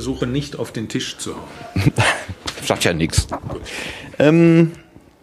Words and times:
versuche 0.00 0.26
nicht 0.26 0.58
auf 0.58 0.72
den 0.72 0.88
Tisch 0.88 1.18
zu 1.18 1.34
hauen. 1.36 1.92
Sagt 2.64 2.84
ja 2.84 2.94
nichts. 2.94 3.26
Ähm, 4.18 4.72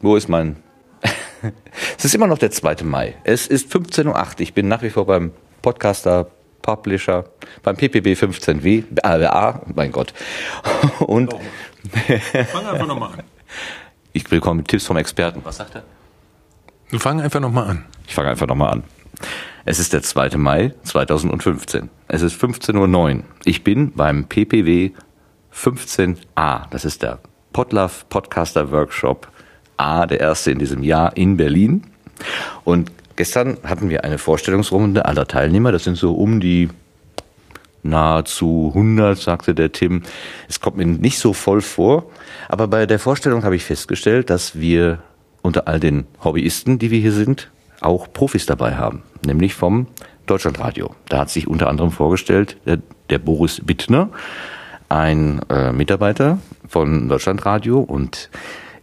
wo 0.01 0.15
ist 0.15 0.29
mein... 0.29 0.57
es 1.97 2.05
ist 2.05 2.13
immer 2.13 2.27
noch 2.27 2.37
der 2.37 2.51
2. 2.51 2.83
Mai. 2.83 3.15
Es 3.23 3.47
ist 3.47 3.73
15.08 3.73 4.05
Uhr. 4.05 4.39
Ich 4.41 4.53
bin 4.53 4.67
nach 4.67 4.83
wie 4.83 4.91
vor 4.91 5.07
beim 5.07 5.31
Podcaster 5.63 6.29
Publisher, 6.61 7.25
beim 7.63 7.75
PPB 7.75 8.09
15W, 8.09 8.83
äh, 9.01 9.53
mein 9.73 9.91
Gott. 9.91 10.13
Und... 10.99 11.33
Fang 12.51 12.67
einfach 12.67 12.85
nochmal 12.85 13.13
an. 13.13 13.23
Ich 14.13 14.29
willkommen 14.29 14.57
mit 14.57 14.67
Tipps 14.67 14.85
vom 14.85 14.97
Experten. 14.97 15.41
Was 15.43 15.57
sagt 15.57 15.73
er? 15.73 16.99
Fang 16.99 17.19
einfach 17.19 17.39
nochmal 17.39 17.67
an. 17.67 17.85
Ich 18.07 18.13
fange 18.13 18.29
einfach 18.29 18.45
nochmal 18.45 18.73
an. 18.73 18.83
Es 19.69 19.79
ist 19.79 19.91
der 19.91 20.01
2. 20.01 20.37
Mai 20.37 20.73
2015. 20.83 21.89
Es 22.07 22.21
ist 22.21 22.41
15.09 22.41 23.17
Uhr. 23.17 23.23
Ich 23.43 23.65
bin 23.65 23.91
beim 23.91 24.23
PPW 24.23 24.91
15a. 25.53 26.69
Das 26.69 26.85
ist 26.85 27.03
der 27.03 27.19
Podlove 27.51 27.91
Podcaster 28.07 28.71
Workshop 28.71 29.27
A, 29.75 30.05
der 30.05 30.21
erste 30.21 30.51
in 30.51 30.59
diesem 30.59 30.83
Jahr 30.83 31.17
in 31.17 31.35
Berlin. 31.35 31.83
Und 32.63 32.93
gestern 33.17 33.57
hatten 33.65 33.89
wir 33.89 34.05
eine 34.05 34.17
Vorstellungsrunde 34.17 35.03
aller 35.03 35.27
Teilnehmer. 35.27 35.73
Das 35.73 35.83
sind 35.83 35.97
so 35.97 36.13
um 36.13 36.39
die 36.39 36.69
nahezu 37.83 38.71
100, 38.73 39.17
sagte 39.17 39.53
der 39.53 39.73
Tim. 39.73 40.03
Es 40.47 40.61
kommt 40.61 40.77
mir 40.77 40.85
nicht 40.85 41.19
so 41.19 41.33
voll 41.33 41.59
vor. 41.59 42.09
Aber 42.47 42.69
bei 42.69 42.85
der 42.85 42.99
Vorstellung 42.99 43.43
habe 43.43 43.57
ich 43.57 43.65
festgestellt, 43.65 44.29
dass 44.29 44.57
wir 44.57 44.99
unter 45.41 45.67
all 45.67 45.81
den 45.81 46.07
Hobbyisten, 46.23 46.79
die 46.79 46.89
wir 46.89 47.01
hier 47.01 47.11
sind, 47.11 47.49
auch 47.81 48.11
Profis 48.11 48.45
dabei 48.45 48.75
haben, 48.75 49.03
nämlich 49.25 49.53
vom 49.53 49.87
Deutschlandradio. 50.25 50.95
Da 51.09 51.19
hat 51.19 51.29
sich 51.29 51.47
unter 51.47 51.69
anderem 51.69 51.91
vorgestellt 51.91 52.57
der, 52.65 52.79
der 53.09 53.19
Boris 53.19 53.61
Bittner, 53.63 54.09
ein 54.89 55.41
äh, 55.49 55.71
Mitarbeiter 55.71 56.39
von 56.67 57.09
Deutschlandradio 57.09 57.79
und 57.79 58.29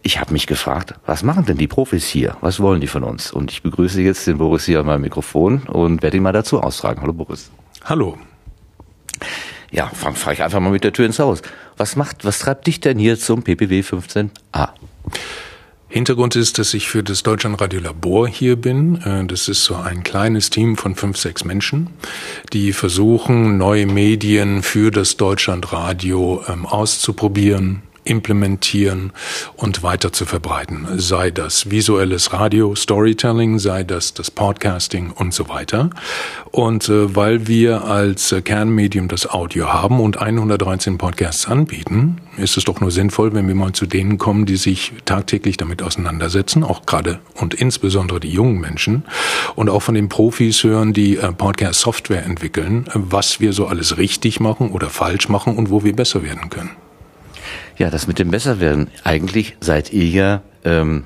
ich 0.01 0.19
habe 0.19 0.33
mich 0.33 0.45
gefragt, 0.45 0.93
was 1.07 1.23
machen 1.23 1.45
denn 1.45 1.57
die 1.57 1.67
Profis 1.67 2.05
hier? 2.05 2.37
Was 2.41 2.59
wollen 2.59 2.79
die 2.79 2.87
von 2.87 3.03
uns? 3.03 3.31
Und 3.31 3.51
ich 3.51 3.63
begrüße 3.63 4.01
jetzt 4.01 4.27
den 4.27 4.37
Boris 4.37 4.65
hier 4.65 4.81
an 4.81 4.85
meinem 4.85 5.01
Mikrofon 5.01 5.63
und 5.63 6.03
werde 6.03 6.17
ihn 6.17 6.23
mal 6.23 6.31
dazu 6.31 6.61
austragen. 6.61 7.01
Hallo 7.01 7.13
Boris. 7.13 7.49
Hallo. 7.83 8.15
Ja, 9.71 9.87
fahre 9.87 10.13
fang 10.13 10.33
ich 10.33 10.43
einfach 10.43 10.59
mal 10.59 10.69
mit 10.69 10.83
der 10.83 10.93
Tür 10.93 11.07
ins 11.07 11.17
Haus. 11.17 11.41
Was 11.75 11.95
macht, 11.95 12.23
was 12.23 12.37
treibt 12.37 12.67
dich 12.67 12.79
denn 12.79 12.99
hier 12.99 13.17
zum 13.17 13.41
PPW 13.41 13.81
15a? 13.81 14.69
Hintergrund 15.95 16.35
ist, 16.35 16.59
dass 16.59 16.73
ich 16.73 16.89
für 16.89 17.03
das 17.03 17.23
Deutschlandradio 17.23 17.79
Labor 17.79 18.27
hier 18.27 18.57
bin. 18.57 19.01
Äh, 19.03 19.25
das 19.27 19.47
ist 19.47 19.63
so 19.63 19.75
ein 19.75 20.03
kleines 20.03 20.49
Team 20.49 20.75
von 20.75 20.93
fünf, 20.93 21.15
sechs 21.15 21.45
Menschen, 21.45 21.87
die 22.51 22.73
versuchen, 22.73 23.57
neue 23.57 23.85
Medien 23.85 24.61
für 24.61 24.91
das 24.91 25.15
Deutschlandradio 25.15 26.43
ähm, 26.49 26.65
auszuprobieren, 26.65 27.81
implementieren 28.05 29.11
und 29.55 29.83
weiter 29.83 30.13
zu 30.13 30.25
verbreiten. 30.25 30.87
Sei 30.95 31.31
das 31.31 31.69
visuelles 31.69 32.31
Radio, 32.31 32.75
Storytelling, 32.75 33.59
sei 33.59 33.83
das 33.83 34.13
das 34.13 34.31
Podcasting 34.31 35.11
und 35.11 35.33
so 35.33 35.49
weiter. 35.49 35.89
Und 36.51 36.87
äh, 36.87 37.15
weil 37.15 37.47
wir 37.47 37.83
als 37.83 38.31
äh, 38.31 38.41
Kernmedium 38.41 39.07
das 39.07 39.29
Audio 39.29 39.73
haben 39.73 39.99
und 39.99 40.21
113 40.21 40.97
Podcasts 40.97 41.47
anbieten, 41.47 42.21
ist 42.37 42.57
es 42.57 42.63
doch 42.63 42.79
nur 42.79 42.91
sinnvoll, 42.91 43.33
wenn 43.33 43.47
wir 43.47 43.55
mal 43.55 43.73
zu 43.73 43.85
denen 43.85 44.17
kommen, 44.17 44.45
die 44.45 44.55
sich 44.55 44.93
tagtäglich 45.05 45.57
damit 45.57 45.81
auseinandersetzen, 45.81 46.63
auch 46.63 46.85
gerade 46.85 47.19
und 47.35 47.53
insbesondere 47.53 48.19
die 48.19 48.31
jungen 48.31 48.59
Menschen 48.59 49.03
und 49.55 49.69
auch 49.69 49.81
von 49.81 49.95
den 49.95 50.09
Profis 50.09 50.63
hören, 50.63 50.93
die 50.93 51.17
äh, 51.17 51.31
Podcast-Software 51.31 52.23
entwickeln, 52.23 52.85
was 52.93 53.39
wir 53.39 53.51
so 53.51 53.67
alles 53.67 53.97
richtig 53.97 54.39
machen 54.39 54.71
oder 54.71 54.89
falsch 54.89 55.27
machen 55.29 55.57
und 55.57 55.69
wo 55.69 55.83
wir 55.83 55.95
besser 55.95 56.23
werden 56.23 56.49
können. 56.49 56.84
Ja, 57.77 57.89
das 57.89 58.07
mit 58.07 58.19
dem 58.19 58.31
Besserwerden. 58.31 58.87
Eigentlich 59.03 59.57
seid 59.59 59.91
ihr 59.91 60.05
ja 60.05 60.41
ähm, 60.63 61.03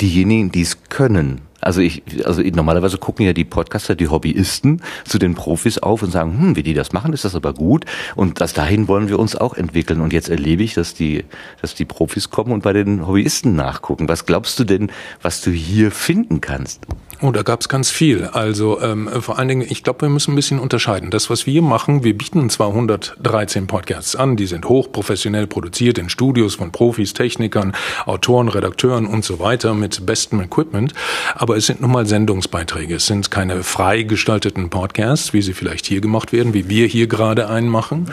diejenigen, 0.00 0.50
die 0.50 0.62
es 0.62 0.84
können. 0.84 1.42
Also 1.60 1.80
ich, 1.80 2.02
also 2.24 2.40
normalerweise 2.40 2.98
gucken 2.98 3.26
ja 3.26 3.32
die 3.32 3.44
Podcaster, 3.44 3.94
die 3.94 4.08
Hobbyisten 4.08 4.80
zu 5.04 5.18
den 5.18 5.34
Profis 5.34 5.78
auf 5.78 6.02
und 6.02 6.10
sagen, 6.10 6.38
hm, 6.38 6.56
wie 6.56 6.62
die 6.62 6.72
das 6.72 6.92
machen, 6.92 7.12
ist 7.12 7.24
das 7.24 7.34
aber 7.34 7.52
gut. 7.52 7.84
Und 8.14 8.40
das 8.40 8.52
dahin 8.52 8.88
wollen 8.88 9.08
wir 9.08 9.18
uns 9.18 9.36
auch 9.36 9.54
entwickeln. 9.54 10.00
Und 10.00 10.12
jetzt 10.12 10.28
erlebe 10.28 10.62
ich, 10.62 10.74
dass 10.74 10.94
die, 10.94 11.24
dass 11.60 11.74
die 11.74 11.84
Profis 11.84 12.30
kommen 12.30 12.52
und 12.52 12.62
bei 12.62 12.72
den 12.72 13.06
Hobbyisten 13.06 13.54
nachgucken. 13.56 14.08
Was 14.08 14.24
glaubst 14.24 14.58
du 14.58 14.64
denn, 14.64 14.90
was 15.20 15.42
du 15.42 15.50
hier 15.50 15.90
finden 15.90 16.40
kannst? 16.40 16.86
Oh, 17.20 17.32
da 17.32 17.42
gab's 17.42 17.68
ganz 17.68 17.90
viel. 17.90 18.26
Also 18.26 18.80
ähm, 18.80 19.08
vor 19.20 19.40
allen 19.40 19.48
Dingen, 19.48 19.66
ich 19.68 19.82
glaube, 19.82 20.02
wir 20.02 20.08
müssen 20.08 20.34
ein 20.34 20.36
bisschen 20.36 20.60
unterscheiden. 20.60 21.10
Das, 21.10 21.28
was 21.28 21.46
wir 21.46 21.62
machen, 21.62 22.04
wir 22.04 22.16
bieten 22.16 22.48
213 22.48 23.66
Podcasts 23.66 24.14
an, 24.14 24.36
die 24.36 24.46
sind 24.46 24.68
hochprofessionell 24.68 25.48
produziert 25.48 25.98
in 25.98 26.10
Studios 26.10 26.54
von 26.54 26.70
Profis, 26.70 27.14
Technikern, 27.14 27.74
Autoren, 28.06 28.46
Redakteuren 28.46 29.04
und 29.04 29.24
so 29.24 29.40
weiter 29.40 29.74
mit 29.74 30.06
bestem 30.06 30.40
Equipment. 30.40 30.94
Aber 31.34 31.56
es 31.56 31.66
sind 31.66 31.80
nun 31.80 31.90
mal 31.90 32.06
Sendungsbeiträge. 32.06 32.94
Es 32.94 33.06
sind 33.06 33.32
keine 33.32 33.64
frei 33.64 34.04
gestalteten 34.04 34.70
Podcasts, 34.70 35.32
wie 35.32 35.42
sie 35.42 35.54
vielleicht 35.54 35.86
hier 35.86 36.00
gemacht 36.00 36.32
werden, 36.32 36.54
wie 36.54 36.68
wir 36.68 36.86
hier 36.86 37.08
gerade 37.08 37.48
einen 37.48 37.68
machen, 37.68 38.12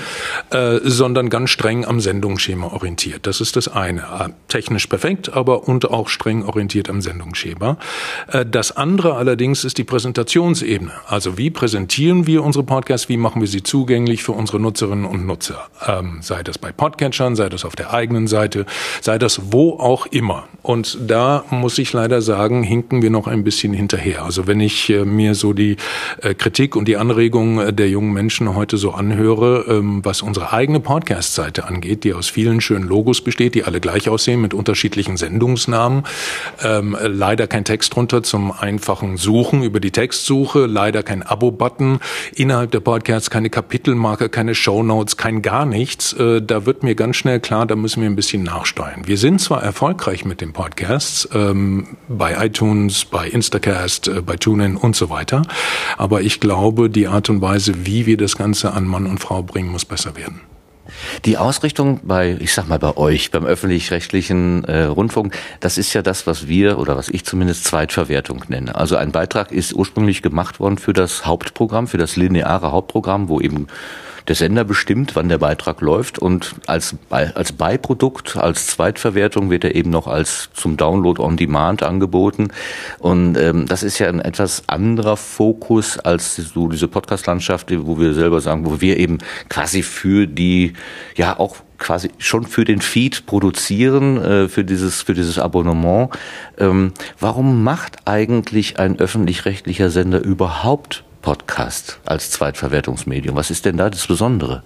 äh, 0.49 0.79
sondern 0.81 1.29
ganz 1.29 1.51
streng 1.51 1.85
am 1.85 1.99
Sendungsschema 1.99 2.73
orientiert. 2.73 3.27
Das 3.27 3.39
ist 3.39 3.55
das 3.55 3.67
eine. 3.67 4.01
Äh, 4.01 4.29
technisch 4.47 4.87
perfekt, 4.87 5.31
aber 5.31 5.67
und 5.67 5.91
auch 5.91 6.09
streng 6.09 6.43
orientiert 6.43 6.89
am 6.89 7.01
Sendungsschema. 7.01 7.77
Äh, 8.29 8.47
das 8.47 8.75
andere 8.75 8.94
andere 8.95 9.17
allerdings 9.17 9.65
ist 9.65 9.77
die 9.77 9.83
Präsentationsebene. 9.83 10.93
Also 11.05 11.37
wie 11.37 11.49
präsentieren 11.49 12.27
wir 12.27 12.45
unsere 12.45 12.63
Podcasts, 12.63 13.09
wie 13.09 13.17
machen 13.17 13.41
wir 13.41 13.47
sie 13.49 13.61
zugänglich 13.61 14.23
für 14.23 14.31
unsere 14.31 14.57
Nutzerinnen 14.57 15.03
und 15.03 15.27
Nutzer? 15.27 15.67
Ähm, 15.85 16.19
sei 16.21 16.43
das 16.43 16.57
bei 16.57 16.71
Podcatchern, 16.71 17.35
sei 17.35 17.49
das 17.49 17.65
auf 17.65 17.75
der 17.75 17.93
eigenen 17.93 18.27
Seite, 18.27 18.65
sei 19.01 19.17
das 19.17 19.51
wo 19.51 19.71
auch 19.71 20.05
immer. 20.05 20.45
Und 20.61 20.97
da 21.05 21.43
muss 21.49 21.77
ich 21.77 21.91
leider 21.91 22.21
sagen, 22.21 22.63
hinken 22.63 23.01
wir 23.01 23.09
noch 23.09 23.27
ein 23.27 23.43
bisschen 23.43 23.73
hinterher. 23.73 24.23
Also 24.23 24.47
wenn 24.47 24.61
ich 24.61 24.89
äh, 24.89 25.03
mir 25.03 25.35
so 25.35 25.51
die 25.51 25.75
äh, 26.21 26.33
Kritik 26.33 26.77
und 26.77 26.87
die 26.87 26.95
Anregungen 26.95 27.67
äh, 27.67 27.73
der 27.73 27.89
jungen 27.89 28.13
Menschen 28.13 28.55
heute 28.55 28.77
so 28.77 28.91
anhöre, 28.91 29.65
ähm, 29.67 30.05
was 30.05 30.21
unsere 30.21 30.53
eigene 30.53 30.79
Podcast-Seite 30.79 31.65
angeht, 31.65 32.05
die 32.05 32.13
aus 32.13 32.29
vielen 32.29 32.61
schönen 32.61 32.87
Logos 32.87 33.19
besteht, 33.19 33.55
die 33.55 33.65
alle 33.65 33.81
gleich 33.81 34.07
aussehen 34.07 34.39
mit 34.39 34.53
unterschiedlichen 34.53 35.17
Sendungsnamen, 35.17 36.03
ähm, 36.63 36.95
leider 37.01 37.45
kein 37.47 37.65
Text 37.65 37.93
drunter 37.93 38.23
zum 38.23 38.53
Einführen 38.53 38.84
einfachen 38.85 39.17
Suchen 39.17 39.63
über 39.63 39.79
die 39.79 39.89
Textsuche, 39.89 40.67
leider 40.67 41.01
kein 41.01 41.23
Abo-Button, 41.23 41.97
innerhalb 42.35 42.69
der 42.69 42.81
Podcasts 42.81 43.31
keine 43.31 43.49
Kapitelmarke, 43.49 44.29
keine 44.29 44.53
Shownotes, 44.53 45.17
kein 45.17 45.41
gar 45.41 45.65
nichts. 45.65 46.13
Äh, 46.13 46.43
da 46.43 46.67
wird 46.67 46.83
mir 46.83 46.93
ganz 46.93 47.15
schnell 47.15 47.39
klar, 47.39 47.65
da 47.65 47.75
müssen 47.75 48.03
wir 48.03 48.09
ein 48.09 48.15
bisschen 48.15 48.43
nachsteuern. 48.43 49.07
Wir 49.07 49.17
sind 49.17 49.41
zwar 49.41 49.63
erfolgreich 49.63 50.23
mit 50.23 50.39
den 50.39 50.53
Podcasts, 50.53 51.27
ähm, 51.33 51.97
bei 52.07 52.45
iTunes, 52.45 53.05
bei 53.05 53.27
Instacast, 53.27 54.07
äh, 54.07 54.21
bei 54.21 54.35
TuneIn 54.35 54.77
und 54.77 54.95
so 54.95 55.09
weiter, 55.09 55.41
aber 55.97 56.21
ich 56.21 56.39
glaube, 56.39 56.91
die 56.91 57.07
Art 57.07 57.31
und 57.31 57.41
Weise, 57.41 57.87
wie 57.87 58.05
wir 58.05 58.17
das 58.17 58.37
Ganze 58.37 58.73
an 58.73 58.85
Mann 58.85 59.07
und 59.07 59.17
Frau 59.17 59.41
bringen, 59.41 59.71
muss 59.71 59.85
besser 59.85 60.15
werden. 60.15 60.41
Die 61.25 61.37
Ausrichtung 61.37 62.01
bei, 62.03 62.37
ich 62.39 62.53
sag 62.53 62.67
mal 62.67 62.79
bei 62.79 62.97
euch, 62.97 63.31
beim 63.31 63.45
öffentlich-rechtlichen 63.45 64.63
äh, 64.65 64.83
Rundfunk, 64.83 65.37
das 65.59 65.77
ist 65.77 65.93
ja 65.93 66.01
das, 66.01 66.27
was 66.27 66.47
wir 66.47 66.79
oder 66.79 66.95
was 66.95 67.09
ich 67.09 67.25
zumindest 67.25 67.65
Zweitverwertung 67.65 68.43
nenne. 68.47 68.75
Also 68.75 68.95
ein 68.95 69.11
Beitrag 69.11 69.51
ist 69.51 69.73
ursprünglich 69.73 70.21
gemacht 70.21 70.59
worden 70.59 70.77
für 70.77 70.93
das 70.93 71.25
Hauptprogramm, 71.25 71.87
für 71.87 71.97
das 71.97 72.15
lineare 72.15 72.71
Hauptprogramm, 72.71 73.29
wo 73.29 73.39
eben 73.39 73.67
der 74.27 74.35
Sender 74.35 74.63
bestimmt, 74.63 75.15
wann 75.15 75.29
der 75.29 75.37
Beitrag 75.37 75.81
läuft 75.81 76.19
und 76.19 76.55
als, 76.65 76.95
als 77.09 77.51
Beiprodukt, 77.51 78.37
als 78.37 78.67
Zweitverwertung 78.67 79.49
wird 79.49 79.63
er 79.63 79.75
eben 79.75 79.91
noch 79.91 80.07
als 80.07 80.49
zum 80.53 80.77
Download 80.77 81.21
on 81.21 81.37
Demand 81.37 81.83
angeboten. 81.83 82.49
Und 82.99 83.37
ähm, 83.37 83.67
das 83.67 83.83
ist 83.83 83.99
ja 83.99 84.07
ein 84.07 84.19
etwas 84.19 84.63
anderer 84.67 85.17
Fokus 85.17 85.99
als 85.99 86.35
so 86.35 86.67
diese 86.67 86.87
Podcast-Landschaft, 86.87 87.71
wo 87.85 87.99
wir 87.99 88.13
selber 88.13 88.41
sagen, 88.41 88.65
wo 88.65 88.81
wir 88.81 88.97
eben 88.97 89.19
quasi 89.49 89.83
für 89.83 90.27
die, 90.27 90.73
ja 91.15 91.39
auch 91.39 91.57
quasi 91.77 92.09
schon 92.17 92.45
für 92.45 92.65
den 92.65 92.81
Feed 92.81 93.25
produzieren, 93.25 94.17
äh, 94.17 94.49
für 94.49 94.63
dieses, 94.63 95.01
für 95.01 95.13
dieses 95.13 95.39
Abonnement. 95.39 96.09
Ähm, 96.57 96.93
warum 97.19 97.63
macht 97.63 97.97
eigentlich 98.05 98.79
ein 98.79 98.99
öffentlich-rechtlicher 98.99 99.89
Sender 99.89 100.19
überhaupt 100.19 101.03
Podcast 101.25 101.99
als 102.05 102.29
Zweitverwertungsmedium. 102.29 103.35
Was 103.35 103.49
ist 103.49 103.65
denn 103.65 103.77
da 103.77 103.89
das 103.89 104.05
Besondere? 104.05 104.61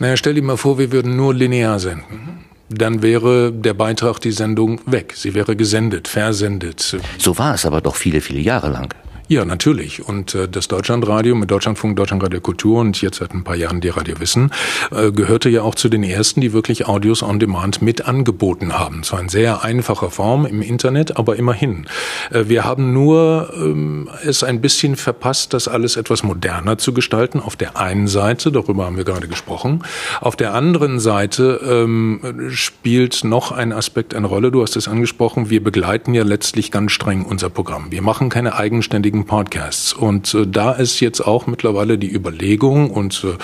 Naja, 0.00 0.16
stell 0.16 0.34
dir 0.34 0.42
mal 0.42 0.56
vor, 0.56 0.78
wir 0.78 0.90
würden 0.90 1.14
nur 1.14 1.32
linear 1.32 1.78
senden. 1.78 2.44
Dann 2.68 3.02
wäre 3.02 3.52
der 3.52 3.74
Beitrag, 3.74 4.18
die 4.18 4.32
Sendung 4.32 4.80
weg. 4.86 5.14
Sie 5.16 5.32
wäre 5.32 5.54
gesendet, 5.54 6.08
versendet. 6.08 6.96
So 7.18 7.38
war 7.38 7.54
es 7.54 7.64
aber 7.64 7.80
doch 7.80 7.94
viele, 7.94 8.20
viele 8.20 8.40
Jahre 8.40 8.68
lang. 8.68 8.92
Ja, 9.30 9.44
natürlich. 9.44 10.04
Und 10.08 10.34
äh, 10.34 10.48
das 10.48 10.66
Deutschlandradio 10.66 11.36
mit 11.36 11.52
Deutschlandfunk, 11.52 11.94
Deutschlandradio 11.94 12.40
Kultur 12.40 12.80
und 12.80 13.00
jetzt 13.00 13.18
seit 13.18 13.32
ein 13.32 13.44
paar 13.44 13.54
Jahren 13.54 13.80
die 13.80 13.88
Radio 13.88 14.18
Wissen 14.18 14.50
äh, 14.90 15.12
gehörte 15.12 15.48
ja 15.48 15.62
auch 15.62 15.76
zu 15.76 15.88
den 15.88 16.02
ersten, 16.02 16.40
die 16.40 16.52
wirklich 16.52 16.88
Audios 16.88 17.22
on 17.22 17.38
Demand 17.38 17.80
mit 17.80 18.08
angeboten 18.08 18.76
haben. 18.76 19.04
Zwar 19.04 19.20
in 19.20 19.28
sehr 19.28 19.62
einfacher 19.62 20.10
Form 20.10 20.46
im 20.46 20.62
Internet, 20.62 21.16
aber 21.16 21.36
immerhin. 21.36 21.86
Äh, 22.32 22.46
wir 22.48 22.64
haben 22.64 22.92
nur 22.92 23.52
ähm, 23.54 24.10
es 24.24 24.42
ein 24.42 24.60
bisschen 24.60 24.96
verpasst, 24.96 25.54
das 25.54 25.68
alles 25.68 25.94
etwas 25.94 26.24
moderner 26.24 26.78
zu 26.78 26.92
gestalten. 26.92 27.38
Auf 27.38 27.54
der 27.54 27.76
einen 27.76 28.08
Seite, 28.08 28.50
darüber 28.50 28.86
haben 28.86 28.96
wir 28.96 29.04
gerade 29.04 29.28
gesprochen. 29.28 29.84
Auf 30.20 30.34
der 30.34 30.54
anderen 30.54 30.98
Seite 30.98 31.60
ähm, 31.62 32.50
spielt 32.50 33.22
noch 33.22 33.52
ein 33.52 33.72
Aspekt 33.72 34.12
eine 34.12 34.26
Rolle. 34.26 34.50
Du 34.50 34.60
hast 34.60 34.74
es 34.74 34.88
angesprochen. 34.88 35.50
Wir 35.50 35.62
begleiten 35.62 36.14
ja 36.14 36.24
letztlich 36.24 36.72
ganz 36.72 36.90
streng 36.90 37.24
unser 37.24 37.48
Programm. 37.48 37.92
Wir 37.92 38.02
machen 38.02 38.28
keine 38.28 38.56
eigenständigen 38.56 39.19
wenigen 39.20 39.26
Podcasts. 39.26 39.92
Und 39.92 40.34
äh, 40.34 40.46
da 40.46 40.72
ist 40.72 41.00
jetzt 41.00 41.20
auch 41.20 41.46
mittlerweile 41.46 41.98
die 41.98 42.12
Überlegung, 42.12 42.90
und 42.90 43.24
äh, 43.24 43.36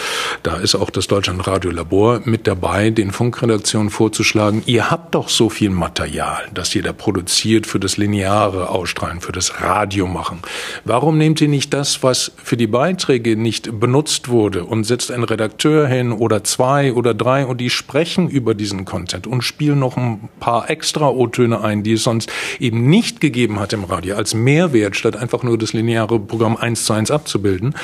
da 0.43 0.57
ist 0.57 0.75
auch 0.75 0.91
das 0.91 1.07
Deutschlandradio 1.07 1.71
Labor 1.71 2.21
mit 2.25 2.47
dabei, 2.47 2.91
den 2.91 3.11
Funkredaktionen 3.11 3.91
vorzuschlagen, 3.91 4.63
ihr 4.67 4.91
habt 4.91 5.15
doch 5.15 5.29
so 5.29 5.49
viel 5.49 5.71
Material, 5.71 6.49
das 6.55 6.75
ihr 6.75 6.83
da 6.83 6.93
produziert 6.93 7.67
für 7.67 7.81
das 7.81 7.97
lineare 7.97 8.69
Ausstrahlen, 8.71 9.21
für 9.21 9.33
das 9.33 9.61
Radio 9.61 10.07
machen. 10.07 10.41
Warum 10.85 11.19
nehmt 11.19 11.41
ihr 11.41 11.49
nicht 11.49 11.73
das, 11.73 12.03
was 12.03 12.33
für 12.43 12.57
die 12.57 12.67
Beiträge 12.67 13.37
nicht 13.37 13.81
benutzt 13.81 14.29
wurde 14.29 14.65
und 14.65 14.85
setzt 14.85 15.11
einen 15.11 15.25
Redakteur 15.25 15.87
hin 15.87 16.13
oder 16.13 16.45
zwei 16.45 16.93
oder 16.93 17.15
drei 17.15 17.47
und 17.47 17.61
die 17.61 17.71
sprechen 17.71 18.29
über 18.29 18.55
diesen 18.55 18.85
Content 18.85 19.27
und 19.27 19.43
spielen 19.43 19.79
noch 19.79 19.97
ein 19.97 20.29
paar 20.41 20.71
extra 20.71 21.09
O-Töne 21.09 21.63
ein, 21.63 21.83
die 21.83 21.93
es 21.93 22.03
sonst 22.03 22.31
eben 22.59 22.89
nicht 22.89 23.21
gegeben 23.21 23.61
hat 23.61 23.73
im 23.73 23.85
Radio 23.85 24.17
als 24.17 24.35
Mehrwert, 24.35 24.97
statt 24.97 25.17
einfach 25.17 25.43
nur 25.43 25.59
das 25.59 25.66
das 25.67 25.73
lineare 25.73 26.21
Programm 26.21 26.57
eins 26.57 26.85
zu 26.85 26.93
eins 26.93 27.11
abzubilden. 27.11 27.75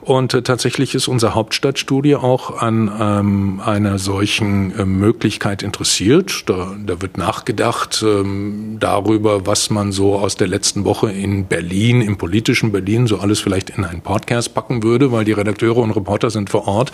Und 0.00 0.34
äh, 0.34 0.42
tatsächlich 0.42 0.94
ist 0.94 1.08
unsere 1.08 1.34
Hauptstadtstudie 1.34 2.16
auch 2.16 2.60
an 2.60 2.90
ähm, 3.00 3.60
einer 3.64 3.98
solchen 3.98 4.76
äh, 4.76 4.84
Möglichkeit 4.84 5.62
interessiert. 5.62 6.44
Da, 6.46 6.74
da 6.84 7.00
wird 7.00 7.16
nachgedacht 7.16 8.04
ähm, 8.06 8.78
darüber, 8.80 9.46
was 9.46 9.70
man 9.70 9.92
so 9.92 10.16
aus 10.16 10.36
der 10.36 10.48
letzten 10.48 10.84
Woche 10.84 11.12
in 11.12 11.46
Berlin, 11.46 12.00
im 12.00 12.16
politischen 12.16 12.72
Berlin, 12.72 13.06
so 13.06 13.18
alles 13.18 13.40
vielleicht 13.40 13.70
in 13.70 13.84
einen 13.84 14.00
Podcast 14.00 14.54
packen 14.54 14.82
würde, 14.82 15.12
weil 15.12 15.24
die 15.24 15.32
Redakteure 15.32 15.78
und 15.78 15.92
Reporter 15.92 16.30
sind 16.30 16.50
vor 16.50 16.66
Ort 16.66 16.90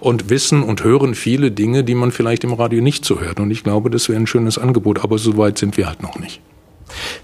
und 0.00 0.28
wissen 0.28 0.62
und 0.62 0.84
hören 0.84 1.14
viele 1.14 1.50
Dinge, 1.50 1.84
die 1.84 1.94
man 1.94 2.12
vielleicht 2.12 2.44
im 2.44 2.52
Radio 2.52 2.82
nicht 2.82 3.04
so 3.04 3.20
hört. 3.20 3.40
Und 3.40 3.50
ich 3.50 3.64
glaube, 3.64 3.88
das 3.90 4.08
wäre 4.08 4.20
ein 4.20 4.26
schönes 4.26 4.58
Angebot, 4.58 5.02
aber 5.02 5.18
so 5.18 5.38
weit 5.38 5.56
sind 5.56 5.76
wir 5.76 5.86
halt 5.86 6.02
noch 6.02 6.18
nicht. 6.18 6.40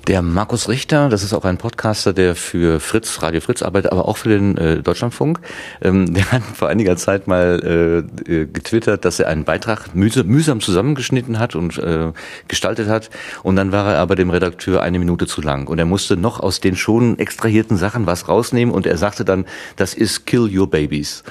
Der 0.09 0.23
Markus 0.23 0.69
Richter, 0.69 1.09
das 1.09 1.23
ist 1.23 1.33
auch 1.33 1.45
ein 1.45 1.59
Podcaster, 1.59 2.13
der 2.13 2.35
für 2.35 2.81
Fritz, 2.81 3.23
Radio 3.23 3.41
Fritz 3.41 3.63
arbeitet, 3.63 3.93
aber 3.93 4.09
auch 4.09 4.17
für 4.17 4.29
den 4.29 4.57
äh, 4.57 4.83
Deutschlandfunk. 4.83 5.41
Ähm, 5.81 6.13
der 6.15 6.33
hat 6.33 6.43
vor 6.43 6.69
einiger 6.69 6.97
Zeit 6.97 7.27
mal 7.27 8.05
äh, 8.27 8.33
äh 8.33 8.47
getwittert, 8.47 9.05
dass 9.05 9.21
er 9.21 9.29
einen 9.29 9.45
Beitrag 9.45 9.95
mühsam, 9.95 10.27
mühsam 10.27 10.61
zusammengeschnitten 10.61 11.39
hat 11.39 11.55
und 11.55 11.79
äh, 11.79 12.13
gestaltet 12.49 12.89
hat. 12.89 13.11
Und 13.43 13.57
dann 13.57 13.73
war 13.73 13.93
er 13.95 14.01
aber 14.01 14.17
dem 14.17 14.31
Redakteur 14.31 14.83
eine 14.83 14.99
Minute 14.99 15.27
zu 15.27 15.41
lang. 15.41 15.69
Und 15.69 15.79
er 15.79 15.87
musste 15.87 16.17
noch 16.17 16.41
aus 16.41 16.61
den 16.61 16.77
schon 16.77 17.19
extrahierten 17.19 17.77
Sachen 17.77 18.07
was 18.07 18.29
rausnehmen. 18.29 18.75
Und 18.75 18.87
er 18.87 18.99
sagte 18.99 19.25
dann, 19.25 19.45
das 19.77 19.95
ist 19.95 20.27
Kill 20.27 20.51
Your 20.53 20.69
Babies. 20.69 21.23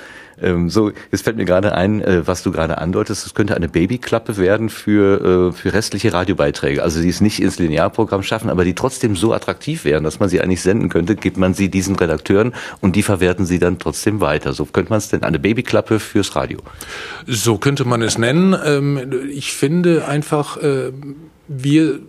Ähm, 0.42 0.70
so, 0.70 0.92
jetzt 1.12 1.24
fällt 1.24 1.38
mir 1.38 1.46
gerade 1.46 1.74
ein, 1.76 2.02
äh, 2.02 2.26
was 2.26 2.44
du 2.44 2.52
gerade 2.52 2.78
andeutest, 2.78 3.26
es 3.26 3.34
könnte 3.34 3.56
eine 3.56 3.70
Babyklappe 3.70 4.38
werden 4.38 4.70
für, 4.70 5.52
äh, 5.52 5.52
für 5.52 5.74
restliche 5.74 6.14
Radiobeiträge. 6.14 6.84
Also 6.84 7.02
die 7.02 7.10
es 7.10 7.22
nicht 7.22 7.42
ins 7.42 7.60
Linearprogramm 7.60 8.24
schaffen, 8.24 8.50
aber 8.50 8.66
die 8.66 8.74
trotzdem 8.74 9.16
so 9.16 9.34
attraktiv 9.34 9.86
wären, 9.86 10.04
dass 10.04 10.20
man 10.20 10.30
sie 10.30 10.42
eigentlich 10.42 10.62
senden 10.62 10.90
könnte, 10.90 11.16
gibt 11.16 11.38
man 11.38 11.54
sie 11.54 11.70
diesen 11.70 11.96
Redakteuren 11.96 12.54
und 12.82 12.96
die 12.96 13.04
verwerten 13.04 13.46
sie 13.46 13.60
dann 13.60 13.80
trotzdem 13.80 14.22
weiter. 14.22 14.54
So 14.54 14.66
könnte 14.66 14.90
man 14.90 14.98
es 14.98 15.10
denn, 15.10 15.24
eine 15.24 15.40
Babyklappe 15.40 16.00
fürs 16.00 16.36
Radio. 16.36 16.60
So 17.28 17.58
könnte 17.58 17.86
man 17.86 18.02
es 18.02 18.18
nennen. 18.18 18.56
Ähm, 18.66 19.30
ich 19.32 19.54
finde 19.54 20.08
einfach, 20.08 20.58
äh, 20.58 20.92
wir 21.48 22.00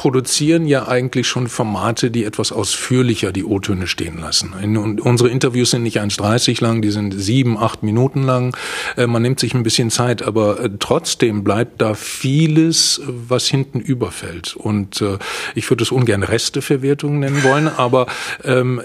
produzieren 0.00 0.64
ja 0.64 0.88
eigentlich 0.88 1.28
schon 1.28 1.46
Formate, 1.46 2.10
die 2.10 2.24
etwas 2.24 2.52
ausführlicher 2.52 3.32
die 3.32 3.44
O-Töne 3.44 3.86
stehen 3.86 4.18
lassen. 4.18 4.54
Und 4.78 4.98
unsere 4.98 5.28
Interviews 5.28 5.72
sind 5.72 5.82
nicht 5.82 6.00
1,30 6.00 6.64
lang, 6.64 6.80
die 6.80 6.90
sind 6.90 7.12
sieben, 7.12 7.58
acht 7.58 7.82
Minuten 7.82 8.22
lang. 8.22 8.56
Äh, 8.96 9.06
man 9.06 9.20
nimmt 9.20 9.40
sich 9.40 9.52
ein 9.52 9.62
bisschen 9.62 9.90
Zeit, 9.90 10.22
aber 10.22 10.58
äh, 10.58 10.70
trotzdem 10.78 11.44
bleibt 11.44 11.82
da 11.82 11.92
vieles, 11.92 13.02
was 13.04 13.46
hinten 13.48 13.78
überfällt. 13.78 14.56
Und 14.56 15.02
äh, 15.02 15.18
ich 15.54 15.68
würde 15.68 15.82
es 15.82 15.90
ungern 15.90 16.22
Resteverwertung 16.22 17.18
nennen 17.18 17.44
wollen, 17.44 17.68
aber 17.76 18.06
ähm, 18.42 18.80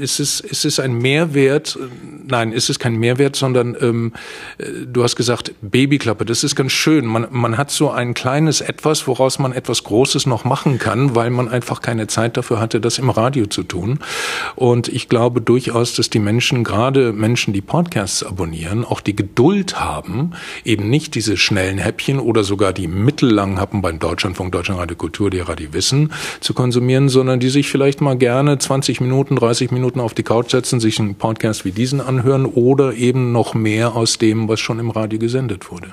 es, 0.00 0.20
ist, 0.20 0.40
es 0.48 0.64
ist 0.64 0.78
ein 0.78 0.98
Mehrwert, 0.98 1.76
nein, 2.28 2.52
es 2.52 2.78
kein 2.78 2.94
Mehrwert, 2.94 3.34
sondern 3.34 3.76
ähm, 3.80 4.12
du 4.86 5.02
hast 5.02 5.16
gesagt, 5.16 5.52
Babyklappe, 5.62 6.24
das 6.24 6.44
ist 6.44 6.54
ganz 6.54 6.70
schön. 6.70 7.06
Man, 7.06 7.26
man 7.32 7.58
hat 7.58 7.72
so 7.72 7.90
ein 7.90 8.14
kleines 8.14 8.60
Etwas, 8.60 9.08
woraus 9.08 9.40
man 9.40 9.52
etwas 9.52 9.82
Großes 9.82 10.26
noch 10.26 10.43
machen 10.44 10.78
kann, 10.78 11.14
weil 11.14 11.30
man 11.30 11.48
einfach 11.48 11.80
keine 11.80 12.06
Zeit 12.06 12.36
dafür 12.36 12.60
hatte, 12.60 12.80
das 12.80 12.98
im 12.98 13.10
Radio 13.10 13.46
zu 13.46 13.62
tun. 13.62 13.98
Und 14.56 14.88
ich 14.88 15.08
glaube 15.08 15.40
durchaus, 15.40 15.94
dass 15.94 16.10
die 16.10 16.18
Menschen, 16.18 16.64
gerade 16.64 17.12
Menschen, 17.12 17.52
die 17.52 17.60
Podcasts 17.60 18.22
abonnieren, 18.22 18.84
auch 18.84 19.00
die 19.00 19.16
Geduld 19.16 19.80
haben, 19.80 20.32
eben 20.64 20.88
nicht 20.90 21.14
diese 21.14 21.36
schnellen 21.36 21.78
Häppchen 21.78 22.18
oder 22.18 22.44
sogar 22.44 22.72
die 22.72 22.88
mittellangen 22.88 23.60
Happen 23.60 23.82
beim 23.82 23.98
Deutschlandfunk, 23.98 24.52
Deutschlandradio 24.52 24.96
Kultur, 24.96 25.30
die 25.30 25.40
Radio 25.40 25.72
Wissen 25.72 26.12
zu 26.40 26.54
konsumieren, 26.54 27.08
sondern 27.08 27.40
die 27.40 27.50
sich 27.50 27.68
vielleicht 27.68 28.00
mal 28.00 28.16
gerne 28.16 28.58
20 28.58 29.00
Minuten, 29.00 29.36
30 29.36 29.70
Minuten 29.70 30.00
auf 30.00 30.14
die 30.14 30.22
Couch 30.22 30.50
setzen, 30.50 30.80
sich 30.80 30.98
einen 30.98 31.14
Podcast 31.14 31.64
wie 31.64 31.72
diesen 31.72 32.00
anhören 32.00 32.46
oder 32.46 32.94
eben 32.94 33.32
noch 33.32 33.54
mehr 33.54 33.94
aus 33.94 34.18
dem, 34.18 34.48
was 34.48 34.60
schon 34.60 34.78
im 34.78 34.90
Radio 34.90 35.18
gesendet 35.18 35.70
wurde. 35.70 35.92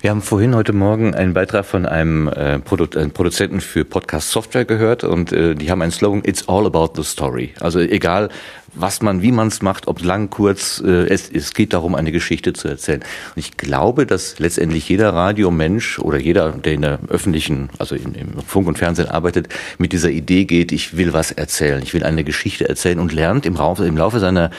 Wir 0.00 0.10
haben 0.10 0.22
vorhin 0.22 0.54
heute 0.54 0.72
Morgen 0.72 1.14
einen 1.14 1.34
Beitrag 1.34 1.64
von 1.64 1.86
einem 1.86 2.28
äh, 2.28 2.58
Produ 2.58 2.84
äh, 2.98 3.08
Produzenten 3.08 3.60
für 3.60 3.84
Podcast 3.84 4.30
Software 4.30 4.64
gehört 4.64 5.04
und 5.04 5.32
äh, 5.32 5.54
die 5.54 5.70
haben 5.70 5.82
einen 5.82 5.92
Slogan 5.92 6.22
It's 6.24 6.48
all 6.48 6.66
about 6.66 6.92
the 6.96 7.04
story. 7.04 7.54
Also 7.60 7.78
egal, 7.80 8.30
was 8.74 9.02
man, 9.02 9.22
wie 9.22 9.32
man 9.32 9.48
es 9.48 9.62
macht, 9.62 9.86
ob 9.86 10.02
lang, 10.02 10.30
kurz, 10.30 10.82
äh, 10.84 11.06
es, 11.08 11.30
es 11.30 11.52
geht 11.54 11.72
darum, 11.72 11.94
eine 11.94 12.12
Geschichte 12.12 12.52
zu 12.52 12.68
erzählen. 12.68 13.00
Und 13.00 13.40
ich 13.40 13.56
glaube, 13.56 14.06
dass 14.06 14.38
letztendlich 14.38 14.88
jeder 14.88 15.12
Radiomensch 15.12 15.98
oder 15.98 16.18
jeder, 16.18 16.52
der 16.52 16.72
in 16.72 16.82
der 16.82 16.98
öffentlichen, 17.08 17.68
also 17.78 17.94
in, 17.94 18.14
im 18.14 18.28
Funk 18.46 18.66
und 18.66 18.78
Fernsehen 18.78 19.08
arbeitet, 19.08 19.48
mit 19.78 19.92
dieser 19.92 20.10
Idee 20.10 20.44
geht, 20.44 20.72
ich 20.72 20.96
will 20.96 21.12
was 21.12 21.32
erzählen, 21.32 21.82
ich 21.82 21.92
will 21.92 22.04
eine 22.04 22.24
Geschichte 22.24 22.68
erzählen 22.68 22.98
und 22.98 23.12
lernt 23.12 23.44
im, 23.44 23.56
Raum, 23.56 23.82
im 23.82 23.96
Laufe 23.96 24.20
seiner 24.20 24.50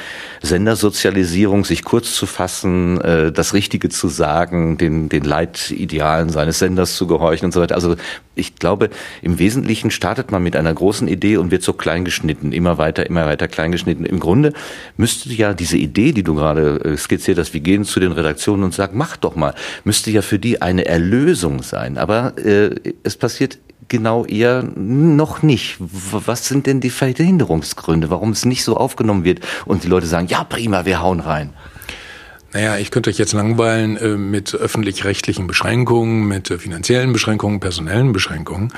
Sendersozialisierung, 0.42 1.66
sich 1.66 1.84
kurz 1.84 2.14
zu 2.14 2.26
fassen, 2.26 3.02
äh, 3.02 3.32
das 3.32 3.54
Richtige 3.54 3.90
zu 3.90 4.10
sagen, 4.10 4.78
den, 4.78 5.10
den 5.10 5.24
Leitidealen 5.24 6.30
seines 6.30 6.60
Senders 6.60 6.96
zu 6.96 7.08
gehorchen 7.08 7.46
und 7.46 7.52
so 7.52 7.62
weiter. 7.62 7.76
Also 7.76 7.96
ich 8.36 8.56
glaube, 8.56 8.90
im 9.22 9.38
Wesentlichen 9.38 9.92
startet 9.92 10.32
man 10.32 10.42
mit 10.42 10.56
einer 10.56 10.74
großen 10.74 11.08
Idee 11.08 11.38
und 11.38 11.52
wird 11.52 11.62
so 11.62 11.74
klein 11.74 12.04
geschnitten, 12.04 12.52
immer 12.52 12.78
weiter, 12.78 13.06
immer 13.06 13.26
weiter 13.26 13.48
klein 13.48 13.72
geschnitten. 13.72 14.03
Im 14.06 14.20
Grunde 14.20 14.54
müsste 14.98 15.34
ja 15.34 15.54
diese 15.54 15.78
Idee, 15.78 16.12
die 16.12 16.24
du 16.24 16.36
gerade 16.36 16.80
äh, 16.84 16.98
skizziert 16.98 17.38
hast, 17.38 17.54
wir 17.54 17.62
gehen 17.62 17.86
zu 17.86 18.00
den 18.00 18.12
Redaktionen 18.12 18.64
und 18.64 18.74
sagen, 18.74 18.98
mach 18.98 19.18
doch 19.18 19.36
mal, 19.36 19.54
müsste 19.84 20.12
ja 20.12 20.22
für 20.22 20.40
die 20.40 20.62
eine 20.62 20.86
Erlösung 20.86 21.64
sein. 21.64 21.98
Aber 21.98 22.38
äh, 22.38 22.76
es 23.04 23.18
passiert 23.18 23.60
genau 23.88 24.26
eher 24.26 24.64
noch 24.76 25.44
nicht. 25.44 25.78
Was 25.80 26.48
sind 26.48 26.68
denn 26.68 26.80
die 26.80 26.90
Verhinderungsgründe, 26.90 28.10
warum 28.10 28.32
es 28.32 28.46
nicht 28.46 28.64
so 28.64 28.78
aufgenommen 28.78 29.24
wird 29.24 29.42
und 29.66 29.84
die 29.84 29.88
Leute 29.88 30.08
sagen, 30.08 30.28
ja 30.28 30.44
prima, 30.44 30.86
wir 30.86 31.02
hauen 31.02 31.20
rein? 31.20 31.52
Naja, 32.54 32.78
ich 32.78 32.92
könnte 32.92 33.10
euch 33.10 33.18
jetzt 33.18 33.34
langweilen 33.34 33.98
äh, 33.98 34.10
mit 34.10 34.54
öffentlich-rechtlichen 34.54 35.48
Beschränkungen, 35.48 36.28
mit 36.28 36.52
äh, 36.52 36.60
finanziellen 36.60 37.12
Beschränkungen, 37.12 37.60
personellen 37.60 38.14
Beschränkungen. 38.14 38.72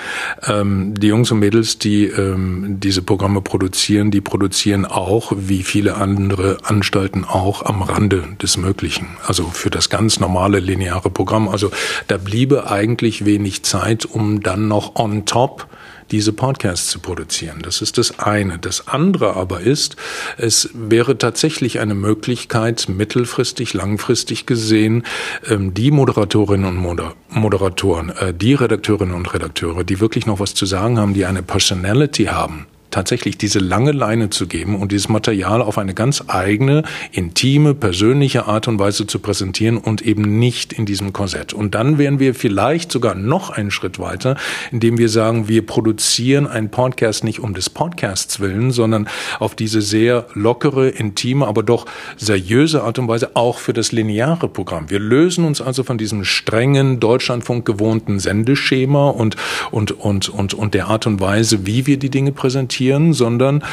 Ähm, 0.47 0.93
die 0.97 1.07
Jungs 1.07 1.29
und 1.31 1.39
Mädels, 1.39 1.77
die 1.77 2.05
ähm, 2.05 2.77
diese 2.79 3.01
Programme 3.01 3.41
produzieren, 3.41 4.11
die 4.11 4.21
produzieren 4.21 4.85
auch, 4.85 5.33
wie 5.35 5.63
viele 5.63 5.95
andere 5.95 6.57
Anstalten 6.63 7.25
auch, 7.25 7.65
am 7.65 7.81
Rande 7.81 8.23
des 8.41 8.55
Möglichen. 8.55 9.07
Also 9.25 9.43
für 9.43 9.69
das 9.69 9.89
ganz 9.89 10.21
normale 10.21 10.59
lineare 10.59 11.09
Programm. 11.09 11.49
Also 11.49 11.69
da 12.07 12.17
bliebe 12.17 12.71
eigentlich 12.71 13.25
wenig 13.25 13.63
Zeit, 13.63 14.05
um 14.05 14.41
dann 14.41 14.69
noch 14.69 14.95
on 14.95 15.25
top 15.25 15.67
diese 16.11 16.33
Podcasts 16.33 16.89
zu 16.89 16.99
produzieren. 16.99 17.59
Das 17.61 17.81
ist 17.81 17.97
das 17.97 18.19
eine. 18.19 18.59
Das 18.59 18.87
andere 18.87 19.35
aber 19.35 19.61
ist, 19.61 19.95
es 20.37 20.69
wäre 20.73 21.17
tatsächlich 21.17 21.79
eine 21.79 21.95
Möglichkeit, 21.95 22.87
mittelfristig, 22.89 23.73
langfristig 23.73 24.45
gesehen, 24.45 25.03
ähm, 25.47 25.73
die 25.73 25.91
Moderatorinnen 25.91 26.65
und 26.65 27.11
Moderatoren, 27.29 28.09
äh, 28.09 28.33
die 28.33 28.53
Redakteurinnen 28.53 29.15
und 29.15 29.33
Redakteure, 29.33 29.83
die 29.83 29.99
wirklich 29.99 30.25
noch 30.25 30.39
was 30.39 30.53
zu 30.53 30.65
sagen 30.65 30.99
haben, 30.99 31.13
die 31.13 31.25
eine 31.25 31.43
Personality 31.43 32.25
haben, 32.25 32.67
tatsächlich 32.95 33.37
diese 33.37 33.59
lange 33.59 33.91
Leine 33.91 34.29
zu 34.29 34.47
geben 34.47 34.79
und 34.79 34.93
dieses 34.93 35.09
Material 35.09 35.61
auf 35.61 35.77
eine 35.77 35.93
ganz 35.93 36.23
eigene, 36.27 36.83
intime, 37.11 37.73
persönliche 37.73 38.45
Art 38.45 38.69
und 38.69 38.79
Weise 38.79 39.05
zu 39.05 39.19
präsentieren 39.19 39.77
und 39.77 40.01
eben 40.01 40.39
nicht 40.39 40.71
in 40.71 40.85
diesem 40.85 41.11
Korsett. 41.11 41.51
Und 41.51 41.75
dann 41.75 41.97
wären 41.97 42.19
wir 42.19 42.33
vielleicht 42.33 42.93
sogar 42.93 43.13
noch 43.13 43.49
einen 43.49 43.69
Schritt 43.69 43.99
weiter, 43.99 44.37
indem 44.71 44.97
wir 44.97 45.09
sagen, 45.09 45.49
wir 45.49 45.65
produzieren 45.65 46.47
einen 46.47 46.71
Podcast 46.71 47.25
nicht 47.25 47.41
um 47.41 47.53
des 47.53 47.69
Podcasts 47.69 48.39
willen, 48.39 48.71
sondern 48.71 49.09
auf 49.39 49.55
diese 49.55 49.81
sehr 49.81 50.27
lockere, 50.33 50.87
intime, 50.87 51.45
aber 51.47 51.63
doch 51.63 51.87
seriöse 52.15 52.81
Art 52.81 52.97
und 52.97 53.09
Weise 53.09 53.35
auch 53.35 53.59
für 53.59 53.73
das 53.73 53.91
lineare 53.91 54.47
Programm. 54.47 54.89
Wir 54.89 54.99
lösen 54.99 55.43
uns 55.43 55.59
also 55.59 55.83
von 55.83 55.97
diesem 55.97 56.23
strengen 56.23 57.01
Deutschlandfunk 57.01 57.65
gewohnten 57.65 58.19
Sendeschema 58.19 59.09
und, 59.09 59.35
und, 59.71 59.91
und, 59.91 60.29
und, 60.29 60.53
und 60.53 60.73
der 60.73 60.87
Art 60.87 61.07
und 61.07 61.19
Weise, 61.19 61.65
wie 61.65 61.87
wir 61.87 61.97
die 61.97 62.09
Dinge 62.09 62.31
präsentieren, 62.31 62.84
sondern 63.13 63.63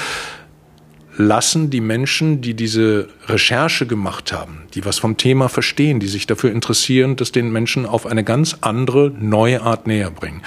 lassen 1.16 1.70
die 1.70 1.80
Menschen, 1.80 2.40
die 2.40 2.54
diese 2.54 3.08
Recherche 3.26 3.86
gemacht 3.86 4.32
haben, 4.32 4.62
die 4.74 4.84
was 4.84 4.98
vom 4.98 5.16
Thema 5.16 5.48
verstehen, 5.48 6.00
die 6.00 6.08
sich 6.08 6.26
dafür 6.26 6.50
interessieren, 6.50 7.16
das 7.16 7.32
den 7.32 7.52
Menschen 7.52 7.84
auf 7.84 8.06
eine 8.06 8.24
ganz 8.24 8.58
andere, 8.62 9.12
neue 9.18 9.62
Art 9.62 9.86
näher 9.86 10.10
bringen. 10.10 10.42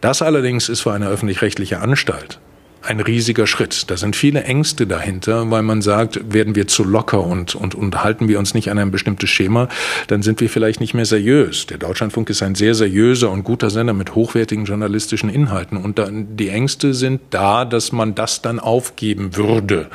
Das 0.00 0.22
allerdings 0.22 0.68
ist 0.68 0.80
für 0.80 0.92
eine 0.92 1.08
öffentlich-rechtliche 1.08 1.78
Anstalt 1.80 2.40
ein 2.82 3.00
riesiger 3.00 3.46
Schritt. 3.46 3.90
Da 3.90 3.96
sind 3.96 4.16
viele 4.16 4.44
Ängste 4.44 4.86
dahinter, 4.86 5.50
weil 5.50 5.62
man 5.62 5.82
sagt, 5.82 6.32
werden 6.32 6.54
wir 6.54 6.66
zu 6.66 6.84
locker 6.84 7.22
und, 7.22 7.54
und, 7.54 7.74
und 7.74 8.02
halten 8.02 8.28
wir 8.28 8.38
uns 8.38 8.54
nicht 8.54 8.70
an 8.70 8.78
ein 8.78 8.90
bestimmtes 8.90 9.30
Schema, 9.30 9.68
dann 10.06 10.22
sind 10.22 10.40
wir 10.40 10.48
vielleicht 10.48 10.80
nicht 10.80 10.94
mehr 10.94 11.04
seriös. 11.04 11.66
Der 11.66 11.78
Deutschlandfunk 11.78 12.30
ist 12.30 12.42
ein 12.42 12.54
sehr 12.54 12.74
seriöser 12.74 13.30
und 13.30 13.44
guter 13.44 13.70
Sender 13.70 13.92
mit 13.92 14.14
hochwertigen 14.14 14.64
journalistischen 14.64 15.28
Inhalten. 15.28 15.76
Und 15.76 15.98
dann, 15.98 16.36
die 16.36 16.48
Ängste 16.48 16.94
sind 16.94 17.20
da, 17.30 17.64
dass 17.64 17.92
man 17.92 18.14
das 18.14 18.42
dann 18.42 18.60
aufgeben 18.60 19.36
würde. 19.36 19.88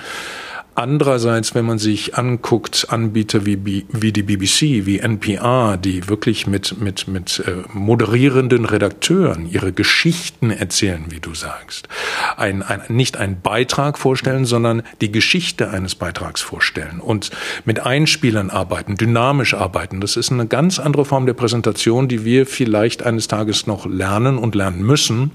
Andererseits, 0.76 1.54
wenn 1.54 1.66
man 1.66 1.78
sich 1.78 2.18
anguckt, 2.18 2.88
Anbieter 2.90 3.46
wie, 3.46 3.86
wie 3.90 4.12
die 4.12 4.24
BBC, 4.24 4.88
wie 4.88 5.00
NPR, 5.00 5.78
die 5.78 6.10
wirklich 6.10 6.48
mit, 6.48 6.82
mit, 6.82 7.08
mit 7.08 7.44
äh, 7.46 7.64
moderierenden 7.72 8.66
Redakteuren 8.66 9.48
ihre 9.48 9.72
Geschichten 9.72 10.50
erzählen, 10.50 11.06
wie 11.10 11.20
du 11.20 11.36
sagst, 11.36 11.90
ein, 12.38 12.64
ein, 12.64 12.82
nicht 12.88 13.18
einen 13.18 13.40
Beitrag 13.42 14.00
vorstellen, 14.00 14.46
sondern 14.46 14.82
die 15.00 15.12
Geschichte 15.12 15.70
eines 15.70 15.94
Beitrags 15.94 16.42
vorstellen 16.42 17.00
und 17.00 17.30
mit 17.66 17.86
Einspielern 17.86 18.50
arbeiten, 18.50 18.96
dynamisch 18.96 19.54
arbeiten. 19.54 20.02
Das 20.02 20.18
ist 20.18 20.32
eine 20.32 20.48
ganz 20.48 20.80
andere 20.80 21.06
Form 21.06 21.28
der 21.28 21.34
Präsentation, 21.34 22.08
die 22.08 22.26
wir 22.26 22.48
vielleicht 22.48 23.04
eines 23.04 23.28
Tages 23.28 23.68
noch 23.68 23.86
lernen 23.86 24.40
und 24.40 24.56
lernen 24.56 24.82
müssen, 24.82 25.32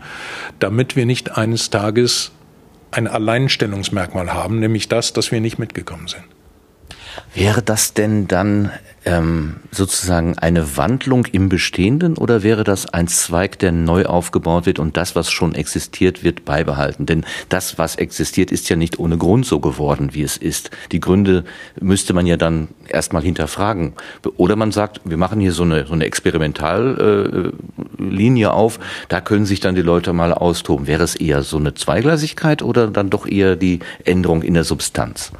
damit 0.59 0.97
wir 0.97 1.07
nicht 1.07 1.37
eines 1.37 1.71
Tages 1.71 2.33
ein 2.90 3.07
Alleinstellungsmerkmal 3.07 4.33
haben, 4.33 4.61
nämlich 4.61 4.88
das, 4.88 5.12
dass 5.12 5.30
wir 5.33 5.40
nicht 5.40 5.59
mitgekommen 5.59 6.09
sind. 6.09 6.25
Wäre 7.35 7.62
das 7.62 7.95
denn 7.95 8.28
dann 8.28 8.71
ähm, 9.09 9.57
sozusagen 9.71 10.37
eine 10.37 10.77
Wandlung 10.77 11.25
im 11.27 11.49
Bestehenden 11.49 12.19
oder 12.19 12.43
wäre 12.43 12.62
das 12.62 12.93
ein 12.93 13.09
Zweig, 13.09 13.59
der 13.59 13.73
neu 13.73 14.05
aufgebaut 14.05 14.67
wird 14.67 14.79
und 14.79 14.99
das, 14.99 15.17
was 15.17 15.31
schon 15.31 15.55
existiert, 15.55 16.23
wird 16.23 16.45
beibehalten? 16.45 17.07
Denn 17.07 17.25
das, 17.49 17.79
was 17.79 17.97
existiert, 17.97 18.53
ist 18.53 18.69
ja 18.69 18.77
nicht 18.77 18.99
ohne 18.99 19.17
Grund 19.17 19.47
so 19.47 19.61
geworden, 19.61 20.11
wie 20.12 20.21
es 20.23 20.37
ist. 20.37 20.71
Die 20.93 21.00
Gründe 21.00 21.45
müsste 21.81 22.12
man 22.12 22.27
ja 22.27 22.37
dann 22.37 22.69
erstmal 22.88 23.23
hinterfragen. 23.23 23.95
Oder 24.37 24.57
man 24.57 24.73
sagt, 24.73 25.00
wir 25.05 25.17
machen 25.17 25.41
hier 25.41 25.53
so 25.53 25.62
eine, 25.62 25.87
so 25.87 25.95
eine 25.95 26.05
Experimentallinie 26.05 28.47
äh, 28.47 28.50
auf, 28.50 28.79
da 29.09 29.23
können 29.23 29.47
sich 29.47 29.61
dann 29.61 29.75
die 29.75 29.83
Leute 29.83 30.12
mal 30.12 30.35
austoben. 30.35 30.87
Wäre 30.87 31.05
es 31.05 31.15
eher 31.15 31.43
so 31.43 31.57
eine 31.57 31.73
Zweigleisigkeit 31.73 32.61
oder 32.62 32.88
dann 32.88 33.09
doch 33.09 33.27
eher 33.27 33.57
die 33.57 33.79
Änderung 34.05 34.43
in 34.43 34.53
der 34.55 34.65
Substanz? 34.65 35.33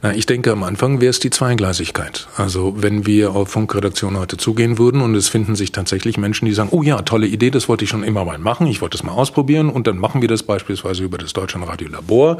Na, 0.00 0.14
ich 0.14 0.26
denke, 0.26 0.52
am 0.52 0.62
Anfang 0.62 1.00
wäre 1.00 1.10
es 1.10 1.20
die 1.20 1.30
Zweigleisigkeit. 1.30 2.28
Also 2.36 2.82
wenn 2.82 2.93
wenn 2.94 3.06
wir 3.06 3.34
auf 3.34 3.48
Funkredaktionen 3.48 4.20
heute 4.20 4.36
zugehen 4.36 4.78
würden. 4.78 5.00
Und 5.00 5.14
es 5.14 5.28
finden 5.28 5.56
sich 5.56 5.72
tatsächlich 5.72 6.16
Menschen, 6.16 6.46
die 6.46 6.52
sagen, 6.52 6.68
oh 6.72 6.82
ja, 6.82 7.02
tolle 7.02 7.26
Idee, 7.26 7.50
das 7.50 7.68
wollte 7.68 7.84
ich 7.84 7.90
schon 7.90 8.04
immer 8.04 8.24
mal 8.24 8.38
machen, 8.38 8.66
ich 8.66 8.80
wollte 8.80 8.96
das 8.96 9.04
mal 9.04 9.12
ausprobieren. 9.12 9.68
Und 9.68 9.86
dann 9.86 9.98
machen 9.98 10.20
wir 10.20 10.28
das 10.28 10.42
beispielsweise 10.42 11.02
über 11.02 11.18
das 11.18 11.32
Deutschlandradio 11.32 11.88
Labor, 11.88 12.38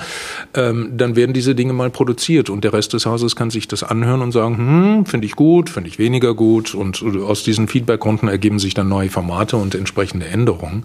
ähm, 0.55 0.93
dann 0.97 1.17
werden 1.17 1.33
diese 1.33 1.55
Dinge 1.55 1.73
mal 1.73 1.91
produziert. 1.91 2.51
Und 2.51 2.63
der 2.63 2.73
Rest 2.73 2.93
des 2.93 3.07
Hauses 3.07 3.35
kann 3.35 3.51
sich 3.51 3.67
das 3.67 3.83
anhören 3.83 4.23
und 4.23 4.33
sagen, 4.33 4.57
hm, 4.57 5.07
finde 5.07 5.27
ich 5.27 5.35
gut, 5.35 5.71
finde 5.71 5.89
ich 5.89 5.99
weniger 5.99 6.35
gut. 6.35 6.75
Und 6.75 7.03
aus 7.03 7.43
diesen 7.43 7.67
Feedbackrunden 7.67 8.29
ergeben 8.29 8.59
sich 8.59 8.75
dann 8.75 8.89
neue 8.89 9.11
Formate 9.11 9.57
und 9.57 9.75
entsprechende 9.75 10.27
Änderungen. 10.27 10.85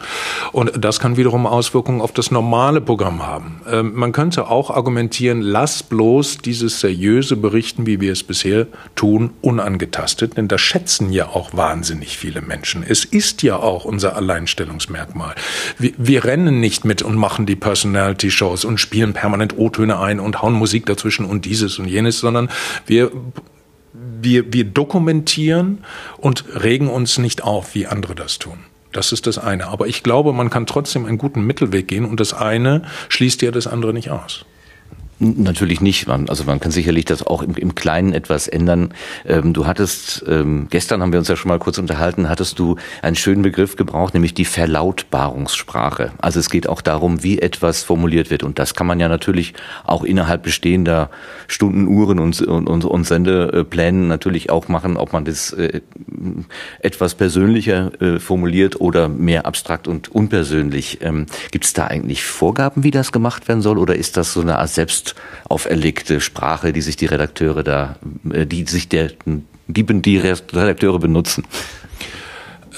Und 0.51 0.71
das 0.83 0.99
kann 0.99 1.17
wiederum 1.17 1.45
Auswirkungen 1.45 2.01
auf 2.01 2.11
das 2.11 2.31
normale 2.31 2.81
Programm 2.81 3.25
haben. 3.25 3.61
Ähm, 3.69 3.91
man 3.93 4.13
könnte 4.13 4.47
auch 4.47 4.71
argumentieren, 4.71 5.41
lass 5.41 5.83
bloß 5.83 6.39
dieses 6.39 6.79
seriöse 6.79 7.35
Berichten, 7.35 7.85
wie 7.85 8.01
wir 8.01 8.11
es 8.11 8.23
bisher 8.23 8.67
tun, 8.95 9.31
unangetastet, 9.59 10.37
denn 10.37 10.47
das 10.47 10.61
schätzen 10.61 11.11
ja 11.11 11.27
auch 11.27 11.53
wahnsinnig 11.53 12.17
viele 12.17 12.41
Menschen. 12.41 12.83
Es 12.87 13.05
ist 13.05 13.43
ja 13.43 13.57
auch 13.57 13.85
unser 13.85 14.15
Alleinstellungsmerkmal. 14.15 15.35
Wir, 15.77 15.93
wir 15.97 16.23
rennen 16.25 16.59
nicht 16.59 16.85
mit 16.85 17.01
und 17.01 17.15
machen 17.15 17.45
die 17.45 17.55
Personality-Shows 17.55 18.65
und 18.65 18.79
spielen 18.79 19.13
permanent 19.13 19.57
O-Töne 19.57 19.99
ein 19.99 20.19
und 20.19 20.41
hauen 20.41 20.53
Musik 20.53 20.85
dazwischen 20.85 21.25
und 21.25 21.45
dieses 21.45 21.79
und 21.79 21.87
jenes, 21.87 22.19
sondern 22.19 22.49
wir 22.85 23.11
wir, 24.21 24.53
wir 24.53 24.65
dokumentieren 24.65 25.83
und 26.17 26.45
regen 26.61 26.89
uns 26.89 27.17
nicht 27.17 27.43
auf, 27.43 27.73
wie 27.73 27.87
andere 27.87 28.15
das 28.15 28.37
tun. 28.37 28.59
Das 28.91 29.11
ist 29.11 29.27
das 29.27 29.37
eine. 29.37 29.67
Aber 29.67 29.87
ich 29.87 30.03
glaube, 30.03 30.33
man 30.33 30.49
kann 30.49 30.65
trotzdem 30.65 31.05
einen 31.05 31.17
guten 31.17 31.41
Mittelweg 31.41 31.87
gehen 31.87 32.05
und 32.05 32.19
das 32.19 32.33
eine 32.33 32.83
schließt 33.09 33.41
ja 33.41 33.51
das 33.51 33.67
andere 33.67 33.93
nicht 33.93 34.09
aus. 34.09 34.45
Natürlich 35.21 35.81
nicht. 35.81 36.07
Also 36.07 36.45
man 36.45 36.61
kann 36.61 36.71
sicherlich 36.71 37.03
das 37.03 37.27
auch 37.27 37.43
im, 37.43 37.55
im 37.55 37.75
Kleinen 37.75 38.13
etwas 38.13 38.47
ändern. 38.47 38.93
Ähm, 39.25 39.51
du 39.51 39.67
hattest, 39.67 40.23
ähm, 40.29 40.67
gestern 40.69 41.01
haben 41.01 41.11
wir 41.11 41.19
uns 41.19 41.27
ja 41.27 41.35
schon 41.35 41.49
mal 41.49 41.59
kurz 41.59 41.77
unterhalten, 41.77 42.29
hattest 42.29 42.57
du 42.57 42.77
einen 43.01 43.17
schönen 43.17 43.41
Begriff 43.41 43.75
gebraucht, 43.75 44.13
nämlich 44.13 44.33
die 44.33 44.45
Verlautbarungssprache. 44.45 46.13
Also 46.19 46.39
es 46.39 46.49
geht 46.49 46.69
auch 46.69 46.79
darum, 46.79 47.21
wie 47.21 47.39
etwas 47.39 47.83
formuliert 47.83 48.29
wird. 48.29 48.43
Und 48.43 48.59
das 48.59 48.75
kann 48.75 48.87
man 48.87 49.01
ja 49.01 49.09
natürlich 49.09 49.53
auch 49.83 50.05
innerhalb 50.05 50.43
bestehender 50.43 51.09
Stundenuhren 51.49 52.19
und, 52.19 52.41
und, 52.41 52.69
und, 52.69 52.85
und 52.85 53.03
Sendeplänen 53.05 54.07
natürlich 54.07 54.49
auch 54.49 54.69
machen, 54.69 54.95
ob 54.95 55.11
man 55.11 55.25
das 55.25 55.51
äh, 55.51 55.81
etwas 56.79 57.15
persönlicher 57.15 57.91
äh, 58.01 58.19
formuliert 58.19 58.79
oder 58.79 59.09
mehr 59.09 59.45
abstrakt 59.45 59.89
und 59.89 60.07
unpersönlich. 60.07 60.99
Ähm, 61.01 61.25
Gibt 61.51 61.65
es 61.65 61.73
da 61.73 61.87
eigentlich 61.87 62.23
Vorgaben, 62.23 62.85
wie 62.85 62.91
das 62.91 63.11
gemacht 63.11 63.49
werden 63.49 63.61
soll? 63.61 63.77
Oder 63.77 63.95
ist 63.95 64.15
das 64.15 64.31
so 64.31 64.39
eine 64.39 64.59
Art 64.59 64.69
Selbst 64.69 65.08
auferlegte 65.47 66.21
Sprache, 66.21 66.73
die 66.73 66.81
sich 66.81 66.95
die 66.95 67.05
Redakteure 67.05 67.63
da, 67.63 67.95
äh, 68.31 68.45
die 68.45 68.65
sich 68.65 68.89
der, 68.89 69.11
die, 69.67 69.85
die 69.85 70.17
Redakteure 70.17 70.99
benutzen? 70.99 71.45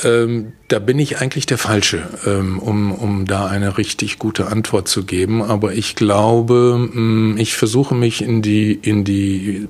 Ähm, 0.04 0.54
da 0.68 0.80
bin 0.80 1.00
ich 1.00 1.20
eigentlich 1.20 1.46
der 1.46 1.58
Falsche, 1.58 2.02
ähm, 2.26 2.60
um, 2.60 2.92
um 2.92 3.26
da 3.26 3.48
eine 3.48 3.78
richtig 3.78 4.20
gute 4.20 4.48
Antwort 4.48 4.88
zu 4.88 5.06
geben. 5.06 5.44
Aber 5.44 5.74
ich 5.74 5.96
glaube, 5.96 6.90
mm, 6.92 7.38
ich 7.38 7.54
versuche 7.54 7.94
mich 7.94 8.22
in 8.22 8.42
die, 8.42 8.74
in 8.74 9.04
die 9.04 9.68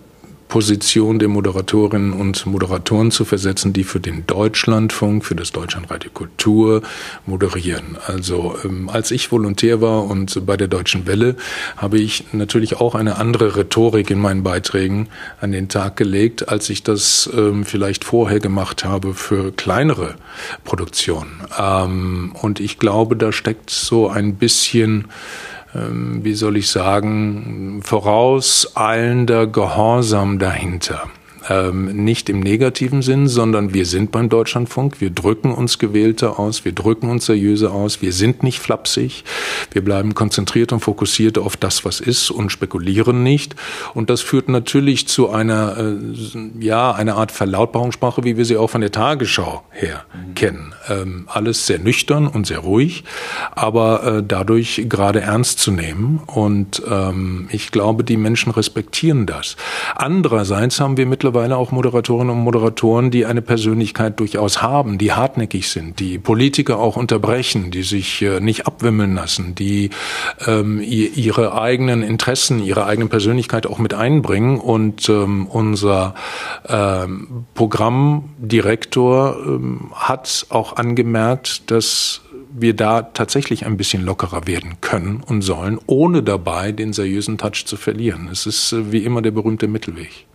Position 0.51 1.17
der 1.17 1.29
Moderatorinnen 1.29 2.12
und 2.12 2.46
Moderatoren 2.46 3.10
zu 3.10 3.24
versetzen, 3.24 3.72
die 3.72 3.86
für 3.86 4.01
den 4.01 4.27
Deutschlandfunk, 4.27 5.24
für 5.24 5.34
das 5.34 5.53
Deutschlandradio 5.53 6.12
Kultur 6.12 6.81
moderieren. 7.25 7.98
Also 8.05 8.58
ähm, 8.65 8.89
als 8.89 9.12
ich 9.12 9.31
Volontär 9.31 9.79
war 9.79 10.03
und 10.03 10.46
bei 10.46 10.58
der 10.58 10.67
Deutschen 10.67 11.08
Welle, 11.08 11.38
habe 11.77 12.00
ich 12.00 12.25
natürlich 12.34 12.81
auch 12.81 12.96
eine 12.96 13.15
andere 13.15 13.55
Rhetorik 13.55 14.12
in 14.12 14.20
meinen 14.20 14.43
Beiträgen 14.43 15.08
an 15.39 15.53
den 15.53 15.70
Tag 15.70 15.96
gelegt, 15.96 16.50
als 16.50 16.70
ich 16.70 16.84
das 16.84 17.29
ähm, 17.34 17.63
vielleicht 17.63 18.03
vorher 18.03 18.41
gemacht 18.41 18.84
habe 18.84 19.13
für 19.13 19.53
kleinere 19.53 20.15
Produktionen. 20.65 21.46
Ähm, 21.58 22.36
und 22.41 22.60
ich 22.60 22.77
glaube, 22.77 23.15
da 23.15 23.31
steckt 23.31 23.70
so 23.70 24.10
ein 24.10 24.36
bisschen 24.36 25.08
wie 25.74 26.34
soll 26.34 26.58
ich 26.58 26.70
sagen, 26.70 27.82
vorauseilender 27.84 29.48
Gehorsam 29.48 30.40
dahinter. 30.40 31.10
Ähm, 31.50 32.03
nicht 32.03 32.29
im 32.29 32.39
negativen 32.39 33.01
Sinn, 33.01 33.27
sondern 33.27 33.74
wir 33.74 33.88
sind 33.88 34.12
beim 34.12 34.29
Deutschlandfunk, 34.29 35.01
wir 35.01 35.10
drücken 35.10 35.51
uns 35.51 35.79
gewählter 35.79 36.38
aus, 36.39 36.65
wir 36.65 36.71
drücken 36.71 37.10
uns 37.10 37.25
seriöser 37.25 37.71
aus, 37.71 38.01
wir 38.01 38.13
sind 38.13 38.43
nicht 38.43 38.60
flapsig, 38.60 39.24
wir 39.71 39.83
bleiben 39.83 40.13
konzentriert 40.13 40.71
und 40.71 40.81
fokussiert 40.81 41.39
auf 41.39 41.57
das, 41.57 41.83
was 41.83 42.00
ist 42.00 42.29
und 42.29 42.51
spekulieren 42.51 43.24
nicht. 43.24 43.55
Und 43.95 44.12
das 44.12 44.21
führt 44.21 44.50
natürlich 44.50 45.07
zu 45.07 45.31
einer, 45.31 45.77
äh, 45.77 45.95
ja, 46.60 46.91
einer 46.91 47.15
Art 47.15 47.31
Verlautbarungssprache, 47.31 48.24
wie 48.24 48.38
wir 48.38 48.45
sie 48.45 48.57
auch 48.57 48.69
von 48.69 48.81
der 48.81 48.91
Tagesschau 48.91 49.63
her 49.71 50.05
mhm. 50.13 50.36
kennen. 50.36 50.75
Ähm, 50.89 51.24
alles 51.27 51.65
sehr 51.65 51.79
nüchtern 51.79 52.27
und 52.27 52.45
sehr 52.45 52.60
ruhig, 52.60 53.03
aber 53.51 54.03
äh, 54.03 54.24
dadurch 54.27 54.86
gerade 54.88 55.21
ernst 55.21 55.57
zu 55.57 55.71
nehmen. 55.71 56.21
Und 56.27 56.83
ähm, 56.88 57.48
ich 57.51 57.71
glaube, 57.71 58.03
die 58.03 58.17
Menschen 58.17 58.51
respektieren 58.51 59.25
das. 59.25 59.55
Andererseits 59.95 60.79
haben 60.79 60.98
wir 60.98 61.07
mittlerweile 61.07 61.31
mittlerweile 61.32 61.56
auch 61.56 61.72
Moderatorinnen 61.72 62.36
und 62.36 62.44
Moderatoren, 62.44 63.10
die 63.10 63.26
eine 63.26 63.42
Persönlichkeit 63.42 64.20
durchaus 64.20 64.62
haben, 64.62 64.98
die 64.98 65.14
hartnäckig 65.14 65.70
sind, 65.70 66.00
die 66.02 66.18
Politiker 66.18 66.78
auch 66.78 66.98
unterbrechen, 66.98 67.72
die 67.72 67.84
sich 67.84 68.22
äh, 68.22 68.42
nicht 68.42 68.68
abwimmeln 68.68 69.16
lassen, 69.16 69.56
die 69.56 69.92
ähm, 70.46 70.82
ihre 70.82 71.60
eigenen 71.60 72.04
Interessen, 72.04 72.62
ihre 72.62 72.86
eigene 72.86 73.08
Persönlichkeit 73.08 73.66
auch 73.66 73.78
mit 73.80 73.94
einbringen. 73.94 74.60
Und 74.60 75.08
ähm, 75.08 75.48
unser 75.48 76.16
ähm, 76.68 77.46
Programmdirektor 77.56 79.38
ähm, 79.38 79.92
hat 79.94 80.48
auch 80.50 80.76
angemerkt, 80.76 81.72
dass 81.72 82.22
wir 82.54 82.76
da 82.76 83.04
tatsächlich 83.04 83.66
ein 83.66 83.78
bisschen 83.78 84.04
lockerer 84.04 84.48
werden 84.48 84.82
können 84.82 85.24
und 85.26 85.44
sollen, 85.44 85.80
ohne 85.88 86.24
dabei 86.24 86.74
den 86.74 86.92
seriösen 86.92 87.38
Touch 87.38 87.64
zu 87.66 87.78
verlieren. 87.78 88.28
Es 88.30 88.46
ist 88.46 88.74
äh, 88.74 88.92
wie 88.92 89.06
immer 89.06 89.22
der 89.22 89.32
berühmte 89.32 89.70
Mittelweg. 89.70 90.26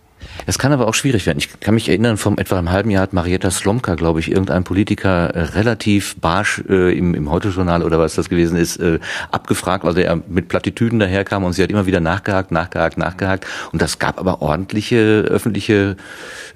Es 0.45 0.57
kann 0.57 0.71
aber 0.71 0.87
auch 0.87 0.93
schwierig 0.93 1.25
werden. 1.25 1.39
Ich 1.39 1.59
kann 1.59 1.73
mich 1.73 1.89
erinnern, 1.89 2.17
vor 2.17 2.33
etwa 2.37 2.57
einem 2.57 2.71
halben 2.71 2.89
Jahr 2.89 3.03
hat 3.03 3.13
Marietta 3.13 3.51
Slomka, 3.51 3.95
glaube 3.95 4.19
ich, 4.19 4.31
irgendein 4.31 4.63
Politiker 4.63 5.29
äh, 5.29 5.41
relativ 5.41 6.15
barsch 6.17 6.63
äh, 6.69 6.97
im, 6.97 7.13
im 7.13 7.29
Heute-Journal 7.29 7.83
oder 7.83 7.99
was 7.99 8.15
das 8.15 8.29
gewesen 8.29 8.57
ist, 8.57 8.77
äh, 8.77 8.99
abgefragt, 9.31 9.83
weil 9.83 9.97
er 9.97 10.21
mit 10.27 10.47
Plattitüden 10.47 10.99
daherkam 10.99 11.43
und 11.43 11.53
sie 11.53 11.63
hat 11.63 11.69
immer 11.69 11.85
wieder 11.85 11.99
nachgehakt, 11.99 12.51
nachgehakt, 12.51 12.97
nachgehakt. 12.97 13.45
Und 13.71 13.81
das 13.81 13.99
gab 13.99 14.19
aber 14.19 14.41
ordentliche 14.41 15.21
öffentliche 15.21 15.97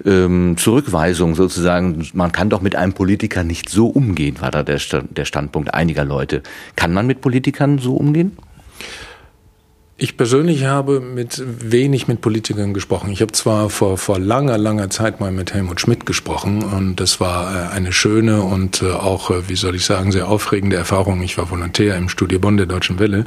ähm, 0.04 0.56
Zurückweisung 0.56 1.34
sozusagen. 1.34 2.06
Man 2.14 2.32
kann 2.32 2.50
doch 2.50 2.62
mit 2.62 2.76
einem 2.76 2.92
Politiker 2.92 3.44
nicht 3.44 3.68
so 3.68 3.88
umgehen, 3.88 4.40
war 4.40 4.50
da 4.50 4.62
der, 4.62 4.78
Stand, 4.78 5.16
der 5.16 5.24
Standpunkt 5.24 5.74
einiger 5.74 6.04
Leute. 6.04 6.42
Kann 6.76 6.92
man 6.92 7.06
mit 7.06 7.20
Politikern 7.20 7.78
so 7.78 7.96
umgehen? 7.96 8.36
Ich 10.02 10.16
persönlich 10.16 10.64
habe 10.64 10.98
mit 10.98 11.40
wenig 11.46 12.08
mit 12.08 12.20
Politikern 12.20 12.74
gesprochen. 12.74 13.12
Ich 13.12 13.22
habe 13.22 13.30
zwar 13.30 13.70
vor, 13.70 13.96
vor 13.98 14.18
langer, 14.18 14.58
langer 14.58 14.90
Zeit 14.90 15.20
mal 15.20 15.30
mit 15.30 15.54
Helmut 15.54 15.80
Schmidt 15.80 16.06
gesprochen 16.06 16.64
und 16.64 16.96
das 16.96 17.20
war 17.20 17.54
äh, 17.54 17.72
eine 17.72 17.92
schöne 17.92 18.42
und 18.42 18.82
äh, 18.82 18.90
auch, 18.90 19.30
äh, 19.30 19.48
wie 19.48 19.54
soll 19.54 19.76
ich 19.76 19.84
sagen, 19.84 20.10
sehr 20.10 20.26
aufregende 20.26 20.74
Erfahrung. 20.74 21.22
Ich 21.22 21.38
war 21.38 21.52
Volontär 21.52 21.96
im 21.96 22.08
Studio 22.08 22.40
Bonn 22.40 22.56
der 22.56 22.66
Deutschen 22.66 22.98
Welle. 22.98 23.26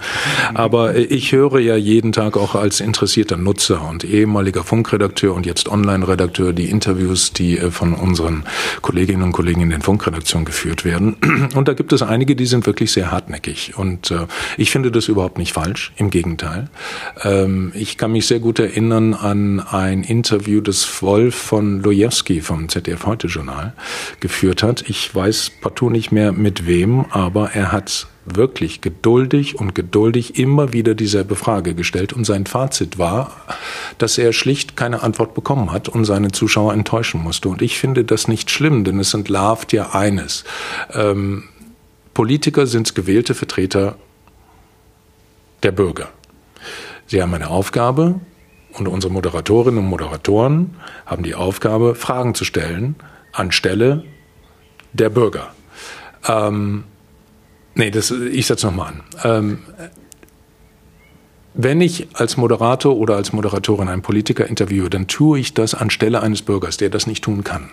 Aber 0.53 0.97
ich 0.97 1.31
höre 1.31 1.59
ja 1.59 1.77
jeden 1.77 2.11
Tag 2.11 2.35
auch 2.35 2.55
als 2.55 2.81
interessierter 2.81 3.37
Nutzer 3.37 3.87
und 3.87 4.03
ehemaliger 4.03 4.65
Funkredakteur 4.65 5.33
und 5.33 5.45
jetzt 5.45 5.69
Online-Redakteur 5.69 6.51
die 6.51 6.69
Interviews, 6.69 7.31
die 7.31 7.55
von 7.55 7.93
unseren 7.93 8.43
Kolleginnen 8.81 9.23
und 9.23 9.31
Kollegen 9.31 9.61
in 9.61 9.69
den 9.69 9.81
Funkredaktionen 9.81 10.43
geführt 10.43 10.83
werden. 10.83 11.15
Und 11.55 11.69
da 11.69 11.73
gibt 11.73 11.93
es 11.93 12.01
einige, 12.01 12.35
die 12.35 12.45
sind 12.45 12.65
wirklich 12.65 12.91
sehr 12.91 13.11
hartnäckig. 13.11 13.77
Und 13.77 14.13
ich 14.57 14.71
finde 14.71 14.91
das 14.91 15.07
überhaupt 15.07 15.37
nicht 15.37 15.53
falsch. 15.53 15.93
Im 15.95 16.09
Gegenteil. 16.09 16.64
Ähm, 17.23 17.71
ich 17.75 17.97
kann 17.97 18.11
mich 18.11 18.27
sehr 18.27 18.39
gut 18.39 18.59
erinnern 18.59 19.13
an 19.13 19.59
ein 19.59 20.03
Interview, 20.03 20.61
das 20.61 21.01
Wolf 21.01 21.35
von 21.35 21.81
Lojewski 21.81 22.41
vom 22.41 22.69
ZDF 22.69 23.05
Heute 23.05 23.27
Journal 23.27 23.73
geführt 24.19 24.63
hat. 24.63 24.89
Ich 24.89 25.13
weiß 25.13 25.51
partout 25.61 25.89
nicht 25.89 26.11
mehr 26.11 26.31
mit 26.31 26.67
wem, 26.67 27.05
aber 27.11 27.51
er 27.51 27.71
hat 27.71 28.07
wirklich 28.25 28.81
geduldig 28.81 29.59
und 29.59 29.75
geduldig 29.75 30.39
immer 30.39 30.73
wieder 30.73 30.95
dieselbe 30.95 31.35
Frage 31.35 31.75
gestellt 31.75 32.11
und 32.11 32.25
sein 32.25 32.45
Fazit 32.45 32.97
war, 32.97 33.31
dass 33.97 34.17
er 34.17 34.33
schlicht 34.33 34.75
keine 34.75 35.03
Antwort 35.03 35.35
bekommen 35.35 35.71
hat 35.71 35.89
und 35.89 36.05
seine 36.05 36.31
Zuschauer 36.31 36.73
enttäuschen 36.73 37.21
musste. 37.21 37.49
Und 37.49 37.61
ich 37.61 37.77
finde 37.77 38.03
das 38.03 38.27
nicht 38.27 38.49
schlimm, 38.49 38.83
denn 38.83 38.99
es 38.99 39.13
entlarvt 39.13 39.73
ja 39.73 39.91
eines. 39.91 40.43
Ähm, 40.93 41.43
Politiker 42.13 42.65
sind 42.65 42.95
gewählte 42.95 43.35
Vertreter 43.35 43.97
der 45.63 45.71
Bürger. 45.71 46.09
Sie 47.07 47.21
haben 47.21 47.33
eine 47.33 47.49
Aufgabe 47.49 48.19
und 48.73 48.87
unsere 48.87 49.13
Moderatorinnen 49.13 49.79
und 49.79 49.89
Moderatoren 49.89 50.75
haben 51.05 51.23
die 51.23 51.35
Aufgabe, 51.35 51.95
Fragen 51.95 52.35
zu 52.35 52.45
stellen 52.45 52.95
anstelle 53.35 54.03
der 54.93 55.09
Bürger. 55.09 55.53
Ähm, 56.27 56.85
nee, 57.75 57.91
das, 57.91 58.11
ich 58.11 58.47
setze 58.47 58.67
nochmal 58.67 58.93
an. 58.93 59.03
Ähm, 59.23 59.59
wenn 61.53 61.79
ich 61.79 62.07
als 62.13 62.37
Moderator 62.37 62.97
oder 62.97 63.15
als 63.15 63.31
Moderatorin 63.31 63.87
einen 63.87 64.01
Politiker 64.01 64.45
interviewe, 64.47 64.89
dann 64.89 65.07
tue 65.07 65.39
ich 65.39 65.53
das 65.53 65.73
anstelle 65.73 66.21
eines 66.21 66.41
Bürgers, 66.41 66.77
der 66.77 66.89
das 66.89 67.07
nicht 67.07 67.23
tun 67.23 67.43
kann. 67.43 67.69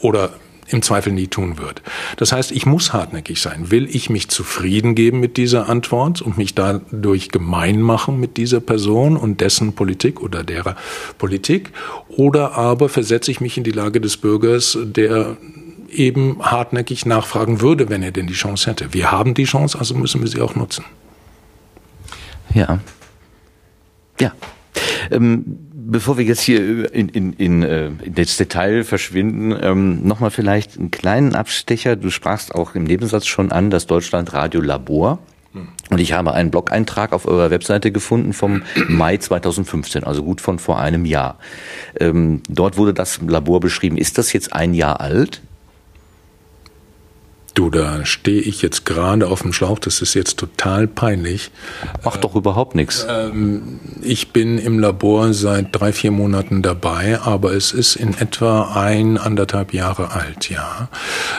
Oder 0.00 0.30
im 0.68 0.82
Zweifel 0.82 1.12
nie 1.12 1.26
tun 1.26 1.58
wird. 1.58 1.82
Das 2.16 2.32
heißt, 2.32 2.52
ich 2.52 2.66
muss 2.66 2.92
hartnäckig 2.92 3.40
sein. 3.40 3.70
Will 3.70 3.88
ich 3.94 4.10
mich 4.10 4.28
zufrieden 4.28 4.94
geben 4.94 5.20
mit 5.20 5.36
dieser 5.36 5.68
Antwort 5.68 6.22
und 6.22 6.38
mich 6.38 6.54
dadurch 6.54 7.30
gemein 7.30 7.80
machen 7.80 8.20
mit 8.20 8.36
dieser 8.36 8.60
Person 8.60 9.16
und 9.16 9.40
dessen 9.40 9.74
Politik 9.74 10.20
oder 10.20 10.44
derer 10.44 10.76
Politik? 11.18 11.72
Oder 12.08 12.56
aber 12.56 12.88
versetze 12.88 13.30
ich 13.30 13.40
mich 13.40 13.58
in 13.58 13.64
die 13.64 13.72
Lage 13.72 14.00
des 14.00 14.16
Bürgers, 14.16 14.78
der 14.82 15.36
eben 15.90 16.38
hartnäckig 16.40 17.06
nachfragen 17.06 17.60
würde, 17.60 17.90
wenn 17.90 18.02
er 18.02 18.12
denn 18.12 18.26
die 18.26 18.32
Chance 18.32 18.70
hätte. 18.70 18.94
Wir 18.94 19.12
haben 19.12 19.34
die 19.34 19.44
Chance, 19.44 19.78
also 19.78 19.94
müssen 19.94 20.22
wir 20.22 20.28
sie 20.28 20.40
auch 20.40 20.54
nutzen. 20.54 20.84
Ja. 22.54 22.78
Ja. 24.18 24.32
Ähm 25.10 25.71
bevor 25.92 26.18
wir 26.18 26.24
jetzt 26.24 26.40
hier 26.40 26.92
in, 26.92 27.08
in, 27.08 27.32
in, 27.34 27.62
äh, 27.62 27.86
in 28.02 28.14
das 28.14 28.36
Detail 28.36 28.82
verschwinden, 28.84 29.54
ähm, 29.62 30.06
nochmal 30.06 30.30
vielleicht 30.30 30.78
einen 30.78 30.90
kleinen 30.90 31.34
Abstecher. 31.34 31.96
Du 31.96 32.10
sprachst 32.10 32.54
auch 32.54 32.74
im 32.74 32.84
Nebensatz 32.84 33.26
schon 33.26 33.52
an 33.52 33.70
das 33.70 33.86
Deutschland 33.86 34.32
Radio 34.32 34.60
Labor. 34.60 35.18
Und 35.90 35.98
ich 35.98 36.14
habe 36.14 36.32
einen 36.32 36.50
Blog-Eintrag 36.50 37.12
auf 37.12 37.26
eurer 37.26 37.50
Webseite 37.50 37.92
gefunden 37.92 38.32
vom 38.32 38.62
Mai 38.88 39.18
2015, 39.18 40.02
also 40.04 40.22
gut 40.22 40.40
von 40.40 40.58
vor 40.58 40.80
einem 40.80 41.04
Jahr. 41.04 41.38
Ähm, 42.00 42.42
dort 42.48 42.78
wurde 42.78 42.94
das 42.94 43.20
Labor 43.20 43.60
beschrieben. 43.60 43.98
Ist 43.98 44.16
das 44.16 44.32
jetzt 44.32 44.54
ein 44.54 44.72
Jahr 44.72 45.02
alt? 45.02 45.42
Du, 47.54 47.68
da 47.68 48.06
stehe 48.06 48.40
ich 48.40 48.62
jetzt 48.62 48.86
gerade 48.86 49.28
auf 49.28 49.42
dem 49.42 49.52
Schlauch, 49.52 49.78
das 49.78 50.00
ist 50.00 50.14
jetzt 50.14 50.38
total 50.38 50.86
peinlich. 50.86 51.50
Macht 52.02 52.24
doch 52.24 52.34
überhaupt 52.34 52.74
nichts. 52.74 53.06
Ähm, 53.08 53.78
ich 54.00 54.32
bin 54.32 54.56
im 54.56 54.78
Labor 54.78 55.34
seit 55.34 55.68
drei, 55.72 55.92
vier 55.92 56.12
Monaten 56.12 56.62
dabei, 56.62 57.20
aber 57.20 57.52
es 57.52 57.72
ist 57.72 57.96
in 57.96 58.16
etwa 58.16 58.72
ein, 58.74 59.18
anderthalb 59.18 59.74
Jahre 59.74 60.12
alt, 60.12 60.48
ja. 60.48 60.88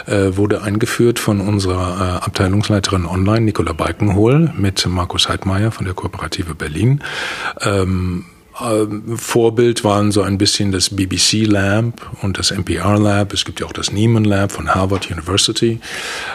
Äh, 0.06 0.38
wurde 0.38 0.62
eingeführt 0.62 1.18
von 1.18 1.42
unserer 1.42 2.20
äh, 2.22 2.26
Abteilungsleiterin 2.26 3.08
Online, 3.08 3.42
Nicola 3.42 3.74
Balkenhol, 3.74 4.54
mit 4.56 4.86
Markus 4.86 5.30
Heidmeier 5.30 5.72
von 5.72 5.86
der 5.86 5.96
Kooperative 5.96 6.54
Berlin. 6.54 7.02
Ähm, 7.62 8.26
ähm, 8.64 9.18
Vorbild 9.18 9.84
waren 9.84 10.12
so 10.12 10.22
ein 10.22 10.38
bisschen 10.38 10.72
das 10.72 10.90
BBC 10.90 11.46
Lab 11.46 12.16
und 12.22 12.38
das 12.38 12.52
NPR 12.52 12.98
Lab. 12.98 13.34
Es 13.34 13.46
gibt 13.46 13.60
ja 13.60 13.66
auch 13.66 13.74
das 13.74 13.92
Neiman 13.92 14.24
Lab 14.24 14.52
von 14.52 14.74
Harvard 14.74 15.12
University. 15.12 15.80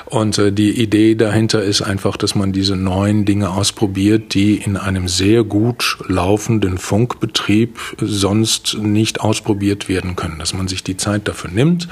Und 0.06 0.38
äh, 0.38 0.52
die 0.52 0.80
Idee 0.80 1.14
dahinter 1.14 1.62
ist 1.62 1.82
einfach, 1.82 2.16
dass 2.16 2.34
man 2.34 2.52
diese 2.52 2.76
neuen 2.76 3.24
Dinge 3.24 3.50
ausprobiert, 3.50 4.34
die 4.34 4.56
in 4.56 4.76
einem 4.76 5.08
sehr 5.08 5.44
gut 5.44 5.98
laufenden 6.06 6.78
Funkbetrieb 6.78 7.78
sonst 8.00 8.76
nicht 8.78 9.20
ausprobiert 9.20 9.88
werden 9.88 10.16
können. 10.16 10.38
Dass 10.38 10.54
man 10.54 10.68
sich 10.68 10.84
die 10.84 10.96
Zeit 10.96 11.28
dafür 11.28 11.50
nimmt, 11.50 11.88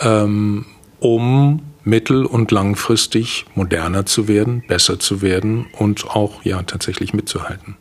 ähm, 0.00 0.66
um 0.98 1.62
mittel- 1.84 2.26
und 2.26 2.50
langfristig 2.50 3.46
moderner 3.54 4.06
zu 4.06 4.28
werden, 4.28 4.62
besser 4.66 4.98
zu 4.98 5.22
werden 5.22 5.66
und 5.78 6.10
auch 6.10 6.44
ja 6.44 6.62
tatsächlich 6.62 7.14
mitzuhalten. 7.14 7.76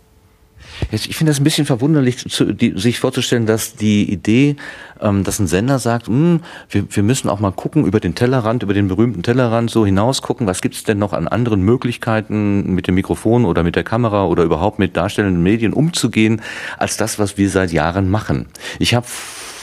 Ich 0.91 1.15
finde 1.15 1.31
das 1.31 1.39
ein 1.39 1.43
bisschen 1.43 1.65
verwunderlich, 1.65 2.17
zu, 2.17 2.51
die, 2.51 2.73
sich 2.75 2.99
vorzustellen, 2.99 3.45
dass 3.45 3.75
die 3.75 4.11
Idee, 4.11 4.55
ähm, 4.99 5.23
dass 5.23 5.39
ein 5.39 5.47
Sender 5.47 5.77
sagt, 5.77 6.07
hm, 6.07 6.41
wir, 6.69 6.85
wir 6.89 7.03
müssen 7.03 7.29
auch 7.29 7.39
mal 7.39 7.51
gucken 7.51 7.85
über 7.85 7.99
den 7.99 8.15
Tellerrand, 8.15 8.63
über 8.63 8.73
den 8.73 8.87
berühmten 8.87 9.21
Tellerrand 9.21 9.69
so 9.69 9.85
hinaus 9.85 10.21
gucken, 10.23 10.47
was 10.47 10.61
gibt 10.61 10.75
es 10.75 10.83
denn 10.83 10.97
noch 10.97 11.13
an 11.13 11.27
anderen 11.27 11.61
Möglichkeiten 11.61 12.73
mit 12.73 12.87
dem 12.87 12.95
Mikrofon 12.95 13.45
oder 13.45 13.61
mit 13.63 13.75
der 13.75 13.83
Kamera 13.83 14.25
oder 14.25 14.43
überhaupt 14.43 14.79
mit 14.79 14.97
darstellenden 14.97 15.43
Medien 15.43 15.73
umzugehen, 15.73 16.41
als 16.77 16.97
das, 16.97 17.19
was 17.19 17.37
wir 17.37 17.49
seit 17.49 17.71
Jahren 17.71 18.09
machen. 18.09 18.47
Ich 18.79 18.95
habe 18.95 19.05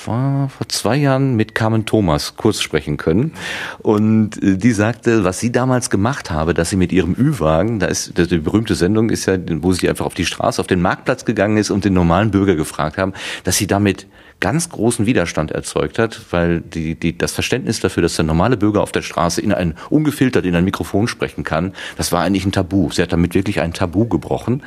vor, 0.06 0.48
vor 0.56 0.68
zwei 0.68 0.96
Jahren 0.96 1.34
mit 1.34 1.54
Carmen 1.56 1.84
Thomas 1.84 2.36
kurz 2.36 2.62
sprechen 2.62 2.96
können. 2.96 3.32
Und 3.78 4.40
äh, 4.42 4.56
die 4.56 4.70
sagte, 4.70 5.24
was 5.24 5.40
sie 5.40 5.50
damals 5.50 5.90
gemacht 5.90 6.30
habe, 6.30 6.54
dass 6.54 6.70
sie 6.70 6.76
mit 6.76 6.92
ihrem 6.92 7.14
Ü-Wagen, 7.18 7.80
da 7.80 7.86
ist 7.86 8.16
die 8.16 8.38
berühmte 8.38 8.76
Sendung 8.76 9.10
ist 9.10 9.26
ja, 9.26 9.36
wo 9.62 9.72
sie 9.72 9.88
einfach 9.88 10.06
auf 10.06 10.14
die 10.14 10.24
Straße, 10.24 10.60
auf 10.60 10.68
den 10.68 10.80
Marktplatz 10.80 11.24
gegangen 11.24 11.56
ist 11.56 11.70
und 11.70 11.84
den 11.84 11.92
normalen 11.92 12.30
Bürger 12.30 12.54
gefragt 12.54 12.98
haben, 12.98 13.14
dass 13.42 13.56
sie 13.56 13.66
damit 13.66 14.06
ganz 14.40 14.68
großen 14.68 15.06
Widerstand 15.06 15.50
erzeugt 15.50 15.98
hat, 15.98 16.20
weil 16.30 16.60
die, 16.60 16.94
die, 16.94 17.16
das 17.16 17.32
Verständnis 17.32 17.80
dafür, 17.80 18.02
dass 18.02 18.16
der 18.16 18.24
normale 18.24 18.56
Bürger 18.56 18.82
auf 18.82 18.92
der 18.92 19.02
Straße 19.02 19.40
in 19.40 19.52
ein 19.52 19.74
ungefiltert 19.88 20.44
in 20.44 20.54
ein 20.54 20.64
Mikrofon 20.64 21.08
sprechen 21.08 21.42
kann, 21.44 21.72
das 21.96 22.12
war 22.12 22.22
eigentlich 22.22 22.44
ein 22.44 22.52
Tabu. 22.52 22.90
Sie 22.90 23.02
hat 23.02 23.12
damit 23.12 23.34
wirklich 23.34 23.60
ein 23.60 23.72
Tabu 23.72 24.06
gebrochen 24.06 24.62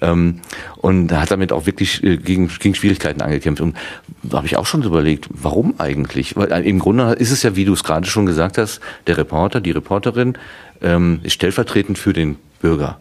ähm, 0.00 0.40
und 0.76 1.12
hat 1.12 1.30
damit 1.30 1.52
auch 1.52 1.66
wirklich 1.66 2.02
äh, 2.02 2.16
gegen, 2.16 2.48
gegen 2.48 2.74
Schwierigkeiten 2.74 3.22
angekämpft. 3.22 3.60
Und 3.60 3.76
da 4.22 4.38
habe 4.38 4.46
ich 4.46 4.56
auch 4.56 4.66
schon 4.66 4.82
überlegt, 4.82 5.28
warum 5.30 5.74
eigentlich? 5.78 6.36
Weil 6.36 6.52
äh, 6.52 6.68
im 6.68 6.78
Grunde 6.78 7.12
ist 7.12 7.30
es 7.30 7.42
ja, 7.42 7.56
wie 7.56 7.64
du 7.64 7.72
es 7.72 7.84
gerade 7.84 8.06
schon 8.06 8.26
gesagt 8.26 8.58
hast, 8.58 8.80
der 9.06 9.16
Reporter, 9.16 9.60
die 9.60 9.70
Reporterin 9.70 10.36
ähm, 10.82 11.20
ist 11.22 11.34
stellvertretend 11.34 11.98
für 11.98 12.12
den 12.12 12.36
Bürger. 12.60 12.98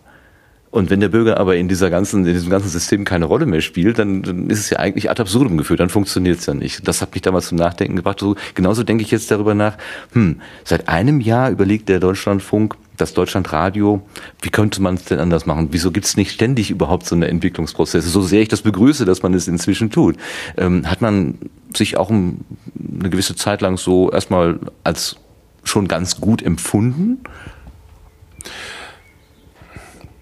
Und 0.73 0.89
wenn 0.89 1.01
der 1.01 1.09
Bürger 1.09 1.39
aber 1.39 1.55
in 1.55 1.67
dieser 1.67 1.91
ganzen, 1.91 2.25
in 2.25 2.33
diesem 2.33 2.49
ganzen 2.49 2.67
System 2.67 3.05
keine 3.05 3.25
Rolle 3.25 3.45
mehr 3.45 3.61
spielt, 3.61 3.99
dann, 3.99 4.23
dann 4.23 4.49
ist 4.49 4.57
es 4.57 4.71
ja 4.71 4.79
eigentlich 4.79 5.11
ad 5.11 5.21
absurdum 5.21 5.55
geführt, 5.55 5.79
dann 5.79 5.89
funktioniert 5.89 6.39
es 6.39 6.47
ja 6.47 6.55
nicht. 6.55 6.87
Das 6.87 6.99
hat 6.99 7.13
mich 7.13 7.21
damals 7.21 7.49
zum 7.49 7.59
Nachdenken 7.59 7.95
gebracht. 7.95 8.19
So, 8.19 8.35
genauso 8.55 8.81
denke 8.81 9.03
ich 9.03 9.11
jetzt 9.11 9.29
darüber 9.29 9.53
nach, 9.53 9.77
hm, 10.13 10.41
seit 10.63 10.87
einem 10.87 11.21
Jahr 11.21 11.51
überlegt 11.51 11.89
der 11.89 11.99
Deutschlandfunk, 11.99 12.73
das 12.97 13.13
Deutschlandradio, 13.13 14.01
wie 14.41 14.49
könnte 14.49 14.81
man 14.81 14.95
es 14.95 15.05
denn 15.05 15.19
anders 15.19 15.45
machen? 15.45 15.67
Wieso 15.69 15.91
gibt 15.91 16.07
es 16.07 16.17
nicht 16.17 16.31
ständig 16.31 16.71
überhaupt 16.71 17.05
so 17.05 17.13
eine 17.13 17.27
Entwicklungsprozesse? 17.27 18.09
So 18.09 18.23
sehr 18.23 18.41
ich 18.41 18.47
das 18.47 18.63
begrüße, 18.63 19.05
dass 19.05 19.21
man 19.21 19.35
es 19.35 19.47
inzwischen 19.47 19.91
tut, 19.91 20.17
ähm, 20.57 20.89
hat 20.89 21.01
man 21.01 21.37
sich 21.77 21.97
auch 21.97 22.09
eine 22.09 22.33
gewisse 23.11 23.35
Zeit 23.35 23.61
lang 23.61 23.77
so 23.77 24.09
erstmal 24.09 24.59
als 24.83 25.17
schon 25.63 25.87
ganz 25.87 26.19
gut 26.19 26.41
empfunden? 26.41 27.19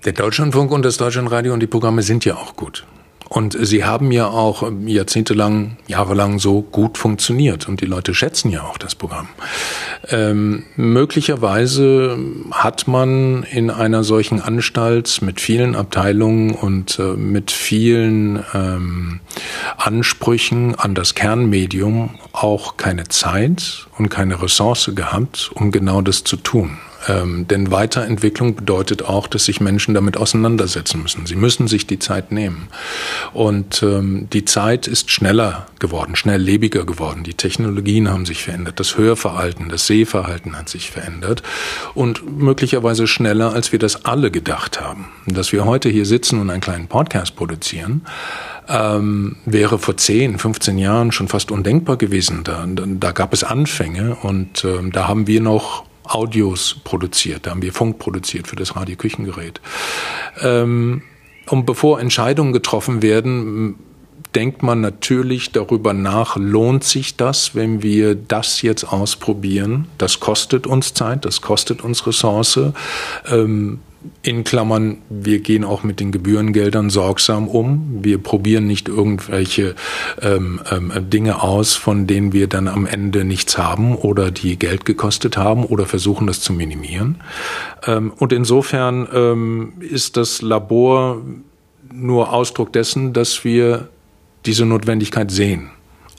Der 0.04 0.14
Deutschlandfunk 0.14 0.72
und 0.72 0.84
das 0.84 0.98
Deutschlandradio 0.98 1.54
und 1.54 1.60
die 1.60 1.68
Programme 1.68 2.02
sind 2.02 2.26
ja 2.26 2.36
auch 2.36 2.56
gut. 2.56 2.88
Und 3.30 3.56
sie 3.62 3.86
haben 3.86 4.12
ja 4.12 4.28
auch 4.28 4.70
jahrzehntelang, 4.86 5.78
jahrelang 5.88 6.40
so 6.40 6.64
gut 6.64 6.98
funktioniert 6.98 7.68
und 7.68 7.80
die 7.80 7.86
Leute 7.86 8.16
schätzen 8.16 8.50
ja 8.50 8.64
auch 8.64 8.80
das 8.80 8.96
Programm. 8.96 9.30
Ähm, 10.10 10.64
möglicherweise 10.76 12.18
hat 12.52 12.88
man 12.88 13.44
in 13.44 13.70
einer 13.70 14.04
solchen 14.04 14.42
Anstalt 14.42 15.22
mit 15.22 15.40
vielen 15.40 15.76
Abteilungen 15.76 16.56
und 16.56 16.98
äh, 16.98 17.14
mit 17.14 17.52
vielen 17.52 18.44
ähm, 18.54 19.20
Ansprüchen 19.78 20.76
an 20.76 20.96
das 20.96 21.14
Kernmedium 21.14 22.16
auch 22.34 22.76
keine 22.76 23.08
Zeit 23.08 23.88
und 24.00 24.10
keine 24.10 24.42
Ressource 24.42 24.92
gehabt, 24.96 25.52
um 25.54 25.72
genau 25.72 26.02
das 26.02 26.24
zu 26.24 26.38
tun. 26.38 26.80
Ähm, 27.08 27.48
denn 27.48 27.72
Weiterentwicklung 27.72 28.56
bedeutet 28.56 29.04
auch, 29.04 29.28
dass 29.28 29.46
sich 29.46 29.60
Menschen 29.60 29.94
damit 29.94 30.18
auseinandersetzen 30.18 31.02
müssen. 31.02 31.26
Sie 31.26 31.36
müssen 31.36 31.68
sich 31.68 31.88
die 31.88 32.00
Zeit 32.00 32.32
nehmen. 32.32 32.68
Und 33.34 33.82
ähm, 33.84 34.28
die 34.32 34.46
Zeit 34.46 34.88
ist 34.88 35.12
schneller 35.12 35.68
geworden, 35.80 36.16
schnelllebiger 36.16 36.86
geworden. 36.86 37.24
Die 37.24 37.34
Technologien 37.34 38.10
haben 38.10 38.26
sich 38.26 38.44
verändert. 38.44 38.80
Das 38.80 38.98
Hörverhalten, 38.98 39.70
das 39.70 39.88
Sehverhalten 39.88 40.58
hat 40.58 40.70
sich 40.70 40.92
verändert. 40.92 41.42
Und 41.96 42.40
möglicherweise 42.40 43.08
schneller, 43.08 43.54
als 43.54 43.72
wir 43.72 43.80
das 43.80 44.06
alle 44.06 44.32
gedacht 44.32 44.80
haben. 44.80 45.08
Dass 45.26 45.52
wir 45.52 45.66
heute 45.66 45.90
hier 45.90 46.06
sitzen 46.06 46.40
und 46.40 46.50
einen 46.50 46.62
kleinen 46.62 46.88
Podcast 46.88 47.36
produzieren, 47.36 48.06
ähm, 48.68 49.38
wäre 49.46 49.80
vor 49.80 49.98
10, 49.98 50.38
15 50.38 50.78
Jahren 50.78 51.12
schon 51.12 51.28
fast 51.28 51.52
undenkbar 51.52 51.98
gewesen. 51.98 52.44
Da, 52.44 52.66
da 52.68 53.12
gab 53.12 53.34
es 53.34 53.44
Anfänge 53.44 54.16
und 54.22 54.64
ähm, 54.64 54.92
da 54.92 55.08
haben 55.08 55.28
wir 55.28 55.42
noch 55.42 55.84
Audios 56.04 56.78
produziert, 56.84 57.46
da 57.46 57.52
haben 57.52 57.62
wir 57.62 57.74
Funk 57.74 58.00
produziert 58.00 58.48
für 58.48 58.56
das 58.56 58.76
Radioküchengerät. 58.76 59.62
Ähm, 60.42 61.04
und 61.48 61.66
bevor 61.66 62.00
Entscheidungen 62.00 62.54
getroffen 62.54 63.02
werden, 63.02 63.76
denkt 64.36 64.64
man 64.64 64.82
natürlich 64.82 65.52
darüber 65.52 65.94
nach, 65.94 66.38
lohnt 66.38 66.84
sich 66.84 67.18
das, 67.18 67.56
wenn 67.56 67.84
wir 67.84 68.16
das 68.16 68.62
jetzt 68.62 68.86
ausprobieren? 68.86 69.88
Das 69.98 70.20
kostet 70.20 70.68
uns 70.68 70.94
Zeit, 70.94 71.26
das 71.26 71.42
kostet 71.42 71.82
uns 71.82 72.08
Ressource. 72.08 72.60
Ähm, 73.30 73.80
in 74.24 74.44
Klammern, 74.44 74.98
wir 75.10 75.40
gehen 75.40 75.64
auch 75.64 75.84
mit 75.84 76.00
den 76.00 76.12
Gebührengeldern 76.12 76.90
sorgsam 76.90 77.48
um. 77.48 78.00
Wir 78.02 78.18
probieren 78.18 78.68
nicht 78.68 78.88
irgendwelche 78.88 79.76
ähm, 80.22 80.60
ähm, 80.72 80.92
Dinge 81.10 81.42
aus, 81.42 81.76
von 81.76 82.08
denen 82.08 82.34
wir 82.34 82.48
dann 82.48 82.68
am 82.68 82.86
Ende 82.86 83.24
nichts 83.24 83.58
haben 83.58 83.96
oder 83.96 84.32
die 84.32 84.58
Geld 84.58 84.86
gekostet 84.86 85.38
haben 85.38 85.66
oder 85.66 85.86
versuchen 85.86 86.28
das 86.28 86.42
zu 86.42 86.54
minimieren. 86.54 87.22
Ähm, 87.86 88.12
und 88.18 88.34
insofern 88.34 89.08
ähm, 89.14 89.74
ist 89.80 90.18
das 90.18 90.42
Labor 90.42 91.22
nur 91.94 92.34
Ausdruck 92.34 92.74
dessen, 92.74 93.14
dass 93.14 93.44
wir 93.44 93.90
diese 94.46 94.66
Notwendigkeit 94.66 95.32
sehen 95.32 95.72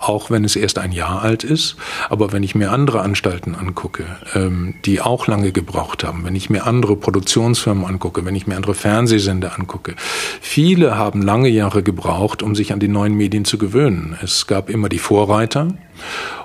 auch 0.03 0.31
wenn 0.31 0.45
es 0.45 0.57
erst 0.57 0.79
ein 0.79 0.93
Jahr 0.93 1.23
alt 1.23 1.45
ist. 1.45 1.77
Aber 2.09 2.33
wenn 2.33 2.43
ich 2.43 2.55
mir 2.55 2.71
andere 2.71 3.01
Anstalten 3.01 3.55
angucke, 3.55 4.05
ähm, 4.35 4.75
die 4.85 5.01
auch 5.01 5.27
lange 5.27 5.53
gebraucht 5.53 6.05
haben, 6.05 6.25
wenn 6.25 6.35
ich 6.35 6.51
mir 6.51 6.67
andere 6.67 6.97
Produktionsfirmen 6.97 7.85
angucke, 7.85 8.25
wenn 8.25 8.35
ich 8.35 8.47
mir 8.47 8.57
andere 8.57 8.75
Fernsehsender 8.75 9.59
angucke, 9.59 9.95
viele 10.41 10.97
haben 10.97 11.23
lange 11.23 11.49
Jahre 11.49 11.83
gebraucht, 11.83 12.43
um 12.43 12.55
sich 12.55 12.73
an 12.73 12.81
die 12.81 12.89
neuen 12.89 13.15
Medien 13.15 13.45
zu 13.45 13.59
gewöhnen. 13.59 14.17
Es 14.23 14.47
gab 14.47 14.71
immer 14.71 14.89
die 14.89 14.99
Vorreiter, 14.99 15.69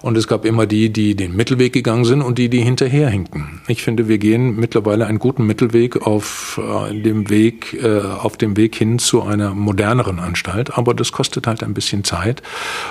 und 0.02 0.18
es 0.18 0.28
gab 0.28 0.46
immer 0.46 0.66
die, 0.66 0.90
die 0.90 1.16
den 1.16 1.36
Mittelweg 1.36 1.74
gegangen 1.74 2.06
sind 2.06 2.22
und 2.22 2.38
die, 2.38 2.50
die 2.50 2.62
hinterherhinkten. 2.62 3.62
Ich 3.68 3.84
finde, 3.84 4.08
wir 4.08 4.18
gehen 4.18 4.56
mittlerweile 4.58 5.08
einen 5.08 5.20
guten 5.20 5.46
Mittelweg 5.46 5.98
auf 6.06 6.60
äh, 6.64 7.02
dem 7.02 7.30
Weg, 7.30 7.78
äh, 7.82 8.02
auf 8.02 8.38
dem 8.38 8.58
Weg 8.58 8.76
hin 8.76 9.00
zu 9.00 9.24
einer 9.24 9.54
moderneren 9.54 10.20
Anstalt. 10.20 10.78
Aber 10.78 10.94
das 10.94 11.12
kostet 11.12 11.48
halt 11.48 11.64
ein 11.64 11.74
bisschen 11.74 12.04
Zeit 12.04 12.42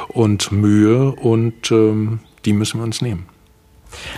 und 0.09 0.53
Mühe 0.53 1.13
und 1.13 1.71
ähm, 1.71 2.21
die 2.45 2.53
müssen 2.53 2.81
wir 2.81 2.85
uns 2.85 3.03
nehmen. 3.03 3.27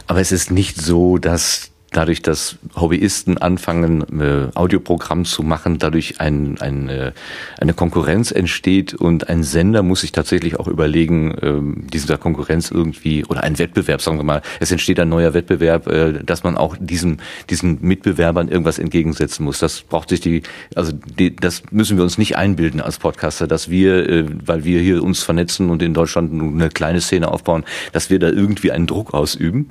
Aber 0.06 0.20
es 0.20 0.32
ist 0.32 0.50
nicht 0.50 0.80
so, 0.80 1.18
dass 1.18 1.70
dadurch, 1.90 2.22
dass 2.22 2.56
Hobbyisten 2.76 3.38
anfangen, 3.38 4.20
äh, 4.20 4.48
Audioprogramm 4.54 5.24
zu 5.24 5.42
machen, 5.42 5.78
dadurch 5.78 6.20
ein, 6.20 6.60
ein, 6.60 6.88
äh, 6.88 7.12
eine 7.58 7.72
Konkurrenz 7.72 8.30
entsteht 8.30 8.94
und 8.94 9.28
ein 9.28 9.42
Sender 9.42 9.82
muss 9.82 10.02
sich 10.02 10.12
tatsächlich 10.12 10.58
auch 10.58 10.68
überlegen, 10.68 11.34
äh, 11.38 11.88
dieser 11.88 12.18
Konkurrenz 12.18 12.70
irgendwie, 12.70 13.24
oder 13.24 13.42
ein 13.42 13.58
Wettbewerb, 13.58 14.02
sagen 14.02 14.18
wir 14.18 14.24
mal, 14.24 14.42
es 14.60 14.70
entsteht 14.70 15.00
ein 15.00 15.08
neuer 15.08 15.32
Wettbewerb, 15.32 15.86
äh, 15.86 16.24
dass 16.24 16.44
man 16.44 16.56
auch 16.56 16.76
diesem, 16.78 17.18
diesen 17.48 17.78
Mitbewerbern 17.80 18.48
irgendwas 18.48 18.78
entgegensetzen 18.78 19.44
muss. 19.44 19.58
Das 19.58 19.80
braucht 19.80 20.10
sich 20.10 20.20
die, 20.20 20.42
also 20.74 20.92
die, 20.92 21.34
das 21.34 21.62
müssen 21.70 21.96
wir 21.96 22.04
uns 22.04 22.18
nicht 22.18 22.36
einbilden 22.36 22.80
als 22.80 22.98
Podcaster, 22.98 23.46
dass 23.46 23.70
wir, 23.70 24.26
weil 24.44 24.64
wir 24.64 24.80
hier 24.80 25.02
uns 25.02 25.22
vernetzen 25.22 25.70
und 25.70 25.82
in 25.82 25.94
Deutschland 25.94 26.32
eine 26.32 26.68
kleine 26.68 27.00
Szene 27.00 27.28
aufbauen, 27.28 27.64
dass 27.92 28.10
wir 28.10 28.18
da 28.18 28.28
irgendwie 28.28 28.72
einen 28.72 28.86
Druck 28.86 29.14
ausüben. 29.14 29.70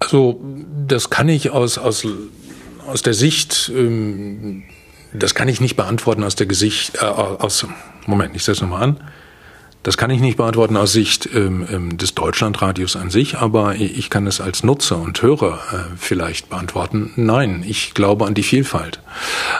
Also 0.00 0.40
das 0.86 1.10
kann 1.10 1.28
ich 1.28 1.50
aus, 1.50 1.78
aus, 1.78 2.06
aus 2.86 3.02
der 3.02 3.14
Sicht, 3.14 3.70
ähm, 3.74 4.64
das 5.12 5.34
kann 5.34 5.48
ich 5.48 5.60
nicht 5.60 5.76
beantworten 5.76 6.24
aus 6.24 6.34
der 6.34 6.46
Gesicht, 6.46 6.96
äh, 6.96 7.04
aus, 7.04 7.66
Moment, 8.06 8.34
ich 8.34 8.44
setze 8.44 8.62
nochmal 8.62 8.82
an. 8.82 9.00
Das 9.82 9.96
kann 9.96 10.10
ich 10.10 10.20
nicht 10.20 10.36
beantworten 10.36 10.76
aus 10.76 10.92
Sicht 10.92 11.30
ähm, 11.34 11.66
ähm, 11.70 11.96
des 11.96 12.14
Deutschlandradios 12.14 12.96
an 12.96 13.08
sich, 13.08 13.38
aber 13.38 13.76
ich 13.76 14.10
kann 14.10 14.26
es 14.26 14.40
als 14.40 14.62
Nutzer 14.62 14.98
und 14.98 15.22
Hörer 15.22 15.58
äh, 15.72 15.96
vielleicht 15.96 16.50
beantworten. 16.50 17.12
Nein, 17.16 17.64
ich 17.66 17.94
glaube 17.94 18.26
an 18.26 18.34
die 18.34 18.42
Vielfalt. 18.42 19.00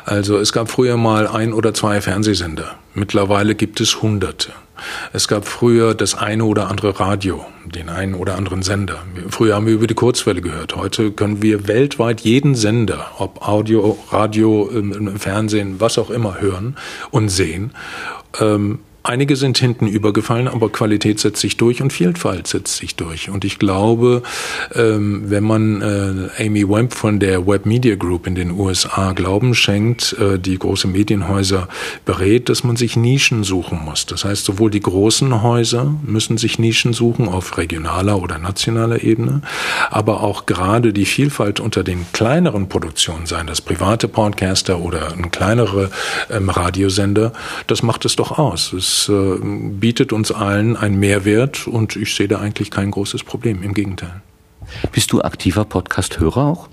Also 0.05 0.38
es 0.38 0.53
gab 0.53 0.70
früher 0.70 0.98
mal 0.98 1.26
ein 1.26 1.55
oder 1.55 1.72
zwei 1.72 2.03
Fernsehsender. 2.03 2.74
Mittlerweile 2.92 3.55
gibt 3.55 3.81
es 3.81 4.03
Hunderte. 4.03 4.53
Es 5.12 5.28
gab 5.28 5.46
früher 5.46 5.94
das 5.94 6.14
eine 6.14 6.44
oder 6.44 6.68
andere 6.68 6.98
Radio, 6.98 7.44
den 7.64 7.88
einen 7.88 8.14
oder 8.14 8.36
anderen 8.36 8.62
Sender. 8.62 9.02
Früher 9.28 9.54
haben 9.54 9.66
wir 9.66 9.74
über 9.74 9.86
die 9.86 9.94
Kurzwelle 9.94 10.40
gehört. 10.40 10.76
Heute 10.76 11.12
können 11.12 11.42
wir 11.42 11.68
weltweit 11.68 12.20
jeden 12.20 12.54
Sender, 12.54 13.10
ob 13.18 13.46
Audio, 13.46 13.98
Radio, 14.10 14.70
Fernsehen, 15.16 15.80
was 15.80 15.98
auch 15.98 16.10
immer 16.10 16.40
hören 16.40 16.76
und 17.10 17.28
sehen. 17.28 17.72
Ähm, 18.40 18.80
Einige 19.02 19.36
sind 19.36 19.56
hinten 19.56 19.86
übergefallen, 19.86 20.46
aber 20.46 20.68
Qualität 20.68 21.20
setzt 21.20 21.40
sich 21.40 21.56
durch 21.56 21.80
und 21.80 21.90
Vielfalt 21.90 22.46
setzt 22.46 22.76
sich 22.76 22.96
durch. 22.96 23.30
Und 23.30 23.46
ich 23.46 23.58
glaube, 23.58 24.22
ähm, 24.74 25.22
wenn 25.30 25.42
man 25.42 25.80
äh, 25.80 26.44
Amy 26.46 26.68
Wemp 26.68 26.92
von 26.92 27.18
der 27.18 27.46
Web 27.46 27.64
Media 27.64 27.94
Group 27.94 28.26
in 28.26 28.34
den 28.34 28.50
USA 28.50 29.12
Glauben 29.12 29.54
schenkt, 29.54 30.12
äh, 30.18 30.38
die 30.38 30.58
große 30.58 30.86
Medienhäuser 30.86 31.68
berät, 32.04 32.50
dass 32.50 32.62
man 32.62 32.76
sich 32.76 32.94
Nischen 32.94 33.42
suchen 33.42 33.80
muss. 33.82 34.04
Das 34.04 34.26
heißt, 34.26 34.44
sowohl 34.44 34.70
die 34.70 34.80
großen 34.80 35.42
Häuser 35.42 35.94
müssen 36.02 36.36
sich 36.36 36.58
Nischen 36.58 36.92
suchen 36.92 37.26
auf 37.26 37.56
regionaler 37.56 38.20
oder 38.20 38.38
nationaler 38.38 39.02
Ebene, 39.02 39.40
aber 39.90 40.22
auch 40.22 40.44
gerade 40.44 40.92
die 40.92 41.06
Vielfalt 41.06 41.58
unter 41.58 41.82
den 41.84 42.04
kleineren 42.12 42.68
Produktionen, 42.68 43.24
seien 43.24 43.46
das 43.46 43.62
private 43.62 44.08
Podcaster 44.08 44.78
oder 44.78 45.14
ein 45.14 45.30
kleinere 45.30 45.90
ähm, 46.30 46.50
Radiosender, 46.50 47.32
das 47.66 47.82
macht 47.82 48.04
es 48.04 48.14
doch 48.14 48.38
aus. 48.38 48.74
Es 48.74 48.89
das 48.90 49.09
äh, 49.09 49.38
bietet 49.40 50.12
uns 50.12 50.33
allen 50.33 50.76
einen 50.76 50.98
Mehrwert 50.98 51.68
und 51.68 51.94
ich 51.94 52.14
sehe 52.14 52.26
da 52.26 52.40
eigentlich 52.40 52.72
kein 52.72 52.90
großes 52.90 53.22
Problem. 53.22 53.62
Im 53.62 53.72
Gegenteil. 53.72 54.20
Bist 54.90 55.12
du 55.12 55.22
aktiver 55.22 55.64
Podcast-Hörer 55.64 56.44
auch? 56.44 56.68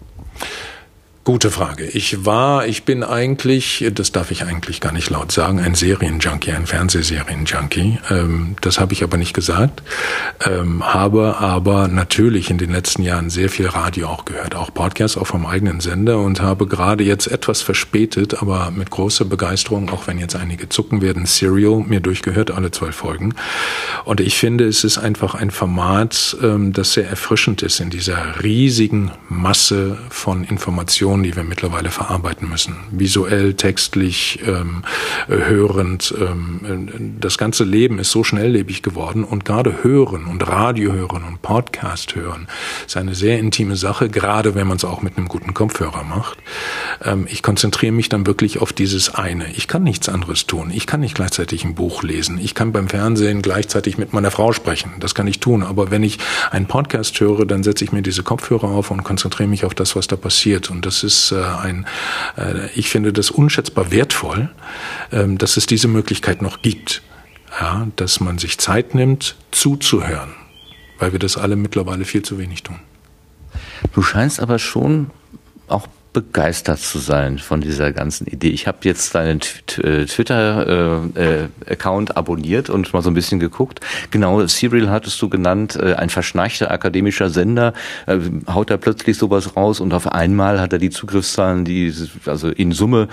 Gute 1.27 1.51
Frage. 1.51 1.83
Ich 1.83 2.25
war, 2.25 2.67
ich 2.67 2.85
bin 2.85 3.03
eigentlich, 3.03 3.85
das 3.93 4.13
darf 4.13 4.31
ich 4.31 4.45
eigentlich 4.45 4.79
gar 4.79 4.93
nicht 4.93 5.09
laut 5.09 5.29
sagen, 5.29 5.59
ein 5.59 5.75
Serienjunkie, 5.75 6.53
ein 6.53 6.65
Fernsehserienjunkie. 6.65 7.99
Ähm, 8.09 8.55
das 8.61 8.79
habe 8.79 8.93
ich 8.93 9.03
aber 9.03 9.17
nicht 9.17 9.33
gesagt. 9.33 9.83
Ähm, 10.45 10.85
habe 10.85 11.35
aber 11.37 11.89
natürlich 11.89 12.49
in 12.49 12.57
den 12.57 12.71
letzten 12.71 13.01
Jahren 13.01 13.29
sehr 13.29 13.49
viel 13.49 13.67
Radio 13.67 14.07
auch 14.07 14.23
gehört, 14.23 14.55
auch 14.55 14.73
Podcasts, 14.73 15.17
auch 15.17 15.27
vom 15.27 15.45
eigenen 15.45 15.81
Sender 15.81 16.19
und 16.19 16.39
habe 16.39 16.65
gerade 16.65 17.03
jetzt 17.03 17.27
etwas 17.27 17.61
verspätet, 17.61 18.41
aber 18.41 18.71
mit 18.71 18.89
großer 18.89 19.25
Begeisterung, 19.25 19.89
auch 19.89 20.07
wenn 20.07 20.19
jetzt 20.19 20.37
einige 20.37 20.69
zucken 20.69 21.01
werden, 21.01 21.25
Serial 21.25 21.83
mir 21.85 21.99
durchgehört, 21.99 22.51
alle 22.51 22.71
zwölf 22.71 22.95
Folgen. 22.95 23.35
Und 24.05 24.21
ich 24.21 24.37
finde, 24.37 24.65
es 24.65 24.85
ist 24.85 24.97
einfach 24.97 25.35
ein 25.35 25.51
Format, 25.51 26.37
ähm, 26.41 26.71
das 26.71 26.93
sehr 26.93 27.09
erfrischend 27.09 27.63
ist 27.63 27.81
in 27.81 27.89
dieser 27.89 28.41
riesigen 28.41 29.11
Masse 29.27 29.97
von 30.09 30.45
Informationen 30.45 31.16
Informationen, 31.17 31.23
die 31.23 31.36
wir 31.36 31.43
mittlerweile 31.43 31.89
verarbeiten 31.89 32.49
müssen. 32.49 32.75
Visuell, 32.91 33.53
textlich, 33.53 34.39
ähm, 34.45 34.84
hörend. 35.27 36.13
Ähm, 36.19 37.17
das 37.19 37.38
ganze 37.38 37.63
Leben 37.63 37.99
ist 37.99 38.12
so 38.12 38.23
schnelllebig 38.23 38.84
geworden 38.84 39.23
und 39.23 39.45
gerade 39.45 39.84
Hören 39.84 40.25
und 40.25 40.47
Radio 40.47 40.93
hören 40.93 41.23
und 41.23 41.41
Podcast 41.41 42.15
hören 42.15 42.47
ist 42.86 42.97
eine 42.97 43.15
sehr 43.15 43.39
intime 43.39 43.75
Sache, 43.75 44.10
gerade 44.10 44.56
wenn 44.56 44.67
man 44.67 44.77
es 44.77 44.86
auch 44.86 45.01
mit 45.01 45.17
einem 45.17 45.27
guten 45.27 45.53
Kopfhörer 45.53 46.03
macht. 46.03 46.38
Ähm, 47.03 47.25
ich 47.30 47.41
konzentriere 47.41 47.91
mich 47.91 48.10
dann 48.10 48.25
wirklich 48.25 48.60
auf 48.60 48.73
dieses 48.73 49.13
eine. 49.13 49.51
Ich 49.53 49.67
kann 49.67 49.84
nichts 49.84 50.10
anderes 50.10 50.45
tun. 50.45 50.71
Ich 50.73 50.88
kann 50.88 50.99
nicht 50.99 51.15
gleichzeitig 51.15 51.63
ein 51.63 51.75
Buch 51.75 52.03
lesen. 52.03 52.39
Ich 52.41 52.53
kann 52.53 52.71
beim 52.71 52.88
Fernsehen 52.88 53.41
gleichzeitig 53.41 53.97
mit 53.97 54.13
meiner 54.13 54.32
Frau 54.32 54.53
sprechen. 54.53 54.91
Das 54.99 55.15
kann 55.15 55.27
ich 55.27 55.39
tun. 55.39 55.63
Aber 55.63 55.91
wenn 55.91 56.03
ich 56.03 56.19
einen 56.51 56.67
Podcast 56.67 57.19
höre, 57.19 57.45
dann 57.45 57.63
setze 57.63 57.84
ich 57.84 57.91
mir 57.91 58.01
diese 58.01 58.23
Kopfhörer 58.23 58.69
auf 58.69 58.91
und 58.91 59.03
konzentriere 59.03 59.49
mich 59.49 59.65
auf 59.65 59.73
das, 59.73 59.95
was 59.95 60.08
da 60.08 60.15
passiert. 60.15 60.69
Und 60.69 60.86
das 60.86 61.03
ist 61.03 61.06
äh, 61.31 61.41
ein, 61.43 61.85
äh, 62.37 62.69
ich 62.75 62.89
finde 62.89 63.13
das 63.13 63.31
unschätzbar 63.31 63.91
wertvoll, 63.91 64.49
äh, 65.11 65.25
dass 65.27 65.57
es 65.57 65.65
diese 65.65 65.87
Möglichkeit 65.87 66.41
noch 66.41 66.61
gibt. 66.61 67.01
Ja, 67.59 67.87
dass 67.95 68.19
man 68.19 68.37
sich 68.37 68.59
Zeit 68.59 68.93
nimmt, 68.93 69.35
zuzuhören, 69.51 70.35
weil 70.99 71.11
wir 71.11 71.19
das 71.19 71.37
alle 71.37 71.55
mittlerweile 71.55 72.05
viel 72.05 72.21
zu 72.21 72.37
wenig 72.37 72.61
tun. 72.61 72.79
Du 73.93 74.03
scheinst 74.03 74.39
aber 74.39 74.59
schon 74.59 75.09
auch 75.67 75.87
begeistert 76.17 76.80
zu 76.80 76.97
sein 76.97 77.38
von 77.38 77.62
dieser 77.62 77.91
ganzen 77.91 78.25
Idee. 78.25 78.49
Ich 78.49 78.65
habe 78.65 78.80
jetzt 78.82 79.13
deinen 79.13 79.39
äh, 79.84 80.06
Twitter-Account 80.06 82.10
äh, 82.10 82.13
äh, 82.13 82.15
abonniert 82.15 82.71
und 82.71 82.91
mal 82.91 83.03
so 83.03 83.12
ein 83.12 83.13
bisschen 83.13 83.39
geguckt. 83.39 83.82
Genau, 84.10 84.43
Serial 84.47 84.89
hattest 84.89 85.21
du 85.21 85.30
genannt, 85.30 85.80
ein 85.80 86.10
verschnarchter 86.10 86.71
akademischer 86.71 87.30
Sender, 87.30 87.73
haut 88.51 88.71
da 88.71 88.77
plötzlich 88.77 89.15
sowas 89.15 89.56
raus 89.56 89.80
und 89.80 89.93
auf 89.93 90.12
einmal 90.12 90.60
hat 90.60 90.73
er 90.73 90.80
die 90.80 90.89
Zugriffszahlen, 90.89 91.65
die 91.65 91.93
also 92.25 92.49
in 92.49 92.71
Summe 92.71 93.10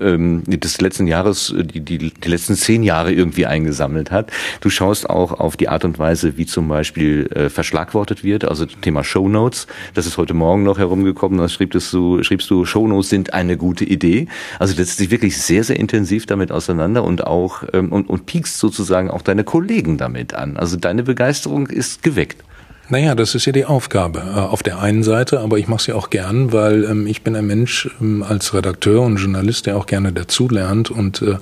ähm, 0.00 0.42
des 0.44 0.80
letzten 0.80 1.06
Jahres, 1.06 1.54
die, 1.56 1.80
die, 1.80 1.98
die 1.98 2.28
letzten 2.28 2.56
zehn 2.56 2.82
Jahre 2.82 3.12
irgendwie 3.12 3.46
eingesammelt 3.46 4.10
hat. 4.10 4.32
Du 4.60 4.68
schaust 4.68 5.08
auch 5.08 5.38
auf 5.38 5.56
die 5.56 5.68
Art 5.68 5.84
und 5.84 6.00
Weise, 6.00 6.36
wie 6.36 6.46
zum 6.46 6.66
Beispiel 6.66 7.48
verschlagwortet 7.50 8.24
wird, 8.24 8.44
also 8.44 8.66
Thema 8.66 9.04
Show 9.04 9.28
Notes. 9.28 9.68
Das 9.94 10.06
ist 10.06 10.18
heute 10.18 10.34
Morgen 10.34 10.64
noch 10.64 10.78
herumgekommen, 10.78 11.38
da 11.38 11.48
schriebst 11.48 11.92
du, 11.92 12.20
schriebst 12.24 12.47
du, 12.50 12.64
Shownotes 12.64 13.08
sind 13.08 13.34
eine 13.34 13.56
gute 13.56 13.84
Idee. 13.84 14.28
Also 14.58 14.74
das 14.74 14.98
ist 14.98 15.10
wirklich 15.10 15.38
sehr, 15.38 15.64
sehr 15.64 15.78
intensiv 15.78 16.26
damit 16.26 16.52
auseinander 16.52 17.04
und 17.04 17.26
auch 17.26 17.62
ähm, 17.72 17.92
und, 17.92 18.08
und 18.08 18.26
piekst 18.26 18.58
sozusagen 18.58 19.10
auch 19.10 19.22
deine 19.22 19.44
Kollegen 19.44 19.98
damit 19.98 20.34
an. 20.34 20.56
Also 20.56 20.76
deine 20.76 21.02
Begeisterung 21.02 21.66
ist 21.66 22.02
geweckt. 22.02 22.44
Naja, 22.90 23.14
das 23.14 23.34
ist 23.34 23.44
ja 23.44 23.52
die 23.52 23.66
Aufgabe 23.66 24.20
äh, 24.20 24.38
auf 24.38 24.62
der 24.62 24.80
einen 24.80 25.02
Seite, 25.02 25.40
aber 25.40 25.58
ich 25.58 25.68
mache 25.68 25.82
sie 25.82 25.92
auch 25.92 26.08
gern, 26.08 26.52
weil 26.54 26.84
ähm, 26.84 27.06
ich 27.06 27.20
bin 27.20 27.36
ein 27.36 27.46
Mensch 27.46 27.90
ähm, 28.00 28.22
als 28.22 28.54
Redakteur 28.54 29.02
und 29.02 29.18
Journalist, 29.18 29.66
der 29.66 29.76
auch 29.76 29.84
gerne 29.84 30.10
dazulernt 30.10 30.90
und 30.90 31.20
äh, 31.20 31.36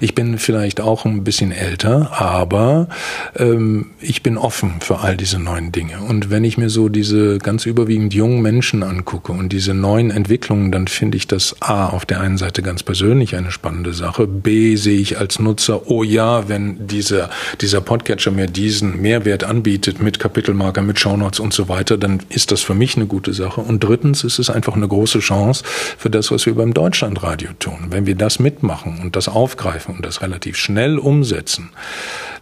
ich 0.00 0.14
bin 0.14 0.38
vielleicht 0.38 0.80
auch 0.80 1.04
ein 1.04 1.22
bisschen 1.22 1.52
älter, 1.52 2.12
aber 2.18 2.88
ähm, 3.36 3.90
ich 4.00 4.22
bin 4.22 4.38
offen 4.38 4.76
für 4.80 5.00
all 5.00 5.18
diese 5.18 5.38
neuen 5.38 5.70
Dinge. 5.70 5.98
Und 6.00 6.30
wenn 6.30 6.44
ich 6.44 6.56
mir 6.56 6.70
so 6.70 6.88
diese 6.88 7.36
ganz 7.38 7.66
überwiegend 7.66 8.14
jungen 8.14 8.40
Menschen 8.40 8.82
angucke 8.82 9.32
und 9.32 9.52
diese 9.52 9.74
neuen 9.74 10.10
Entwicklungen, 10.10 10.72
dann 10.72 10.88
finde 10.88 11.18
ich 11.18 11.26
das 11.26 11.56
A 11.60 11.88
auf 11.88 12.06
der 12.06 12.20
einen 12.20 12.38
Seite 12.38 12.62
ganz 12.62 12.82
persönlich 12.82 13.36
eine 13.36 13.50
spannende 13.50 13.92
Sache, 13.92 14.26
B 14.26 14.76
sehe 14.76 14.98
ich 14.98 15.18
als 15.18 15.40
Nutzer, 15.40 15.90
oh 15.90 16.02
ja, 16.02 16.48
wenn 16.48 16.86
dieser, 16.86 17.28
dieser 17.60 17.82
Podcatcher 17.82 18.30
mir 18.30 18.46
diesen 18.46 19.02
Mehrwert 19.02 19.44
anbietet 19.44 20.00
mit 20.00 20.18
Kapitelmarker, 20.18 20.85
mit 20.86 20.98
Shownotes 20.98 21.40
und 21.40 21.52
so 21.52 21.68
weiter, 21.68 21.98
dann 21.98 22.20
ist 22.28 22.52
das 22.52 22.62
für 22.62 22.74
mich 22.74 22.96
eine 22.96 23.06
gute 23.06 23.32
Sache. 23.32 23.60
Und 23.60 23.82
drittens 23.82 24.24
ist 24.24 24.38
es 24.38 24.50
einfach 24.50 24.74
eine 24.74 24.88
große 24.88 25.18
Chance 25.18 25.64
für 25.64 26.10
das, 26.10 26.30
was 26.30 26.46
wir 26.46 26.54
beim 26.54 26.72
Deutschlandradio 26.74 27.50
tun. 27.58 27.88
Wenn 27.90 28.06
wir 28.06 28.14
das 28.14 28.38
mitmachen 28.38 28.98
und 29.00 29.16
das 29.16 29.28
aufgreifen 29.28 29.96
und 29.96 30.06
das 30.06 30.22
relativ 30.22 30.56
schnell 30.56 30.98
umsetzen, 30.98 31.70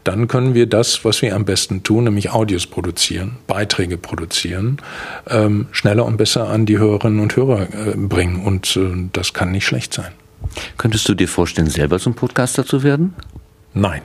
dann 0.05 0.29
können 0.29 0.55
wir 0.55 0.67
das, 0.67 1.05
was 1.05 1.23
wir 1.23 1.35
am 1.35 1.45
besten 1.45 1.83
tun, 1.83 2.05
nämlich 2.05 2.31
Audios 2.31 2.67
produzieren, 2.67 3.37
Beiträge 3.47 3.97
produzieren, 3.97 4.79
ähm, 5.29 5.67
schneller 5.73 6.05
und 6.05 6.19
besser 6.19 6.49
an 6.49 6.67
die 6.67 6.79
Hörerinnen 6.79 7.21
und 7.21 7.35
Hörer 7.35 7.63
äh, 7.63 7.97
bringen. 7.97 8.45
Und 8.45 8.77
äh, 8.77 9.09
das 9.13 9.33
kann 9.33 9.51
nicht 9.51 9.65
schlecht 9.65 9.95
sein. 9.95 10.13
Könntest 10.77 11.09
du 11.09 11.15
dir 11.15 11.29
vorstellen, 11.29 11.69
selber 11.69 11.99
zum 11.99 12.15
Podcaster 12.15 12.67
zu 12.67 12.83
werden? 12.83 13.15
Nein. 13.73 14.03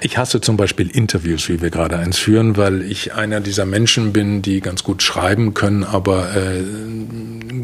Ich 0.00 0.18
hasse 0.18 0.40
zum 0.40 0.56
Beispiel 0.56 0.88
Interviews, 0.88 1.48
wie 1.48 1.60
wir 1.60 1.70
gerade 1.70 1.96
eins 1.96 2.18
führen, 2.18 2.56
weil 2.56 2.82
ich 2.82 3.14
einer 3.14 3.40
dieser 3.40 3.66
Menschen 3.66 4.12
bin, 4.12 4.42
die 4.42 4.60
ganz 4.60 4.82
gut 4.84 5.02
schreiben 5.02 5.54
können, 5.54 5.84
aber 5.84 6.34
äh, 6.34 6.62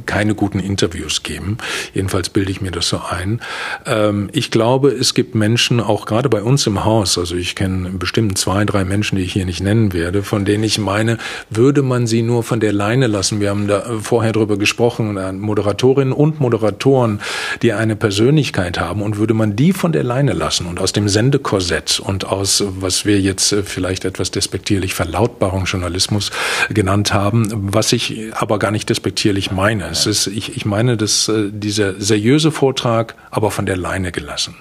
keine 0.06 0.35
guten 0.35 0.61
Interviews 0.61 1.22
geben. 1.22 1.59
Jedenfalls 1.94 2.30
bilde 2.30 2.50
ich 2.50 2.61
mir 2.61 2.70
das 2.70 2.88
so 2.88 3.00
ein. 3.11 3.40
Ähm, 3.87 4.30
ich 4.33 4.50
glaube, 4.50 4.90
es 4.90 5.14
gibt 5.14 5.35
Menschen, 5.35 5.80
auch 5.80 6.06
gerade 6.06 6.28
bei 6.28 6.42
uns 6.42 6.66
im 6.66 6.85
Haus, 6.85 7.18
also 7.18 7.37
ich 7.37 7.54
kenne 7.54 7.90
bestimmt 7.90 8.38
zwei, 8.38 8.64
drei 8.64 8.85
Menschen, 8.85 9.16
die 9.16 9.22
ich 9.22 9.33
hier 9.33 9.46
nicht 9.46 9.62
nennen 9.62 9.92
werde, 9.92 10.22
von 10.22 10.44
denen 10.44 10.64
ich 10.64 10.78
meine, 10.78 11.18
würde 11.50 11.83
man 11.83 12.06
sie 12.06 12.22
nur 12.22 12.42
von 12.42 12.61
der 12.61 12.72
Leine 12.72 13.06
lassen. 13.06 13.40
Wir 13.40 13.50
haben 13.50 13.66
da 13.66 13.83
vorher 14.02 14.33
drüber 14.33 14.56
gesprochen, 14.56 15.18
Moderatorinnen 15.40 16.12
und 16.12 16.40
Moderatoren, 16.40 17.20
die 17.62 17.72
eine 17.72 17.96
Persönlichkeit 17.96 18.80
haben 18.80 19.02
und 19.02 19.18
würde 19.18 19.35
man 19.35 19.56
die 19.56 19.72
von 19.72 19.92
der 19.92 20.04
Leine 20.04 20.33
lassen 20.33 20.66
und 20.66 20.80
aus 20.80 20.92
dem 20.92 21.09
Sendekorsett 21.09 22.00
und 22.11 22.27
aus, 22.27 22.62
was 22.66 23.07
wir 23.07 23.20
jetzt 23.20 23.53
äh, 23.53 23.62
vielleicht 23.62 24.05
etwas 24.05 24.31
despektierlich 24.31 24.92
Verlautbarungsjournalismus 24.94 26.31
genannt 26.68 27.14
haben, 27.14 27.49
was 27.73 27.92
ich 27.92 28.35
aber 28.35 28.59
gar 28.59 28.73
nicht 28.73 28.90
despektierlich 28.90 29.51
meine. 29.51 29.88
Es 29.88 30.07
ist, 30.07 30.27
ich, 30.27 30.57
ich 30.57 30.66
meine, 30.66 30.96
dass 30.96 31.29
äh, 31.29 31.51
dieser 31.51 31.99
seriöse 32.01 32.51
Vortrag, 32.51 33.14
aber 33.31 33.51
von 33.51 33.64
der 33.64 33.77
Leine 33.77 34.12
gelassen. 34.12 34.57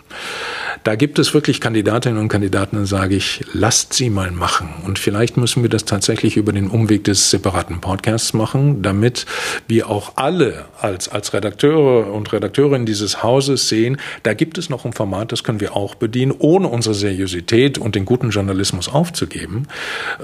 Da 0.84 0.96
gibt 0.96 1.20
es 1.20 1.34
wirklich 1.34 1.62
Kandidatinnen 1.62 2.18
und 2.18 2.30
Kandidaten, 2.30 2.78
dann 2.78 2.86
sage 2.86 3.16
ich, 3.16 3.44
lasst 3.54 3.94
sie 3.94 4.10
mal 4.10 4.32
machen. 4.32 4.70
Und 4.86 5.00
vielleicht 5.00 5.38
müssen 5.38 5.62
wir 5.62 5.70
das 5.70 5.86
tatsächlich 5.86 6.38
über 6.38 6.52
den 6.52 6.68
Umweg 6.68 7.04
des 7.04 7.30
separaten 7.30 7.82
Podcasts 7.82 8.34
machen, 8.34 8.82
damit 8.82 9.26
wir 9.68 9.90
auch 9.90 10.14
alle 10.16 10.66
als, 10.80 11.10
als 11.10 11.34
Redakteure 11.34 12.14
und 12.14 12.32
Redakteurinnen 12.32 12.86
dieses 12.86 13.24
Hauses 13.24 13.68
sehen, 13.68 13.98
da 14.24 14.34
gibt 14.34 14.58
es 14.58 14.70
noch 14.70 14.86
ein 14.86 14.94
Format, 14.94 15.32
das 15.32 15.44
können 15.44 15.60
wir 15.60 15.76
auch 15.76 15.96
bedienen, 15.96 16.34
ohne 16.38 16.68
unsere 16.68 16.96
Seriosität 16.96 17.78
und 17.78 17.96
den 17.96 18.06
guten 18.06 18.30
Journalismus 18.30 18.90
aufzugeben 18.90 19.68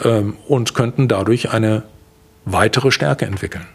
ähm, 0.04 0.36
und 0.48 0.74
könnten 0.74 1.08
dadurch 1.08 1.52
eine 1.52 1.84
weitere 2.46 2.92
Stärke 2.92 3.26
entwickeln. 3.26 3.66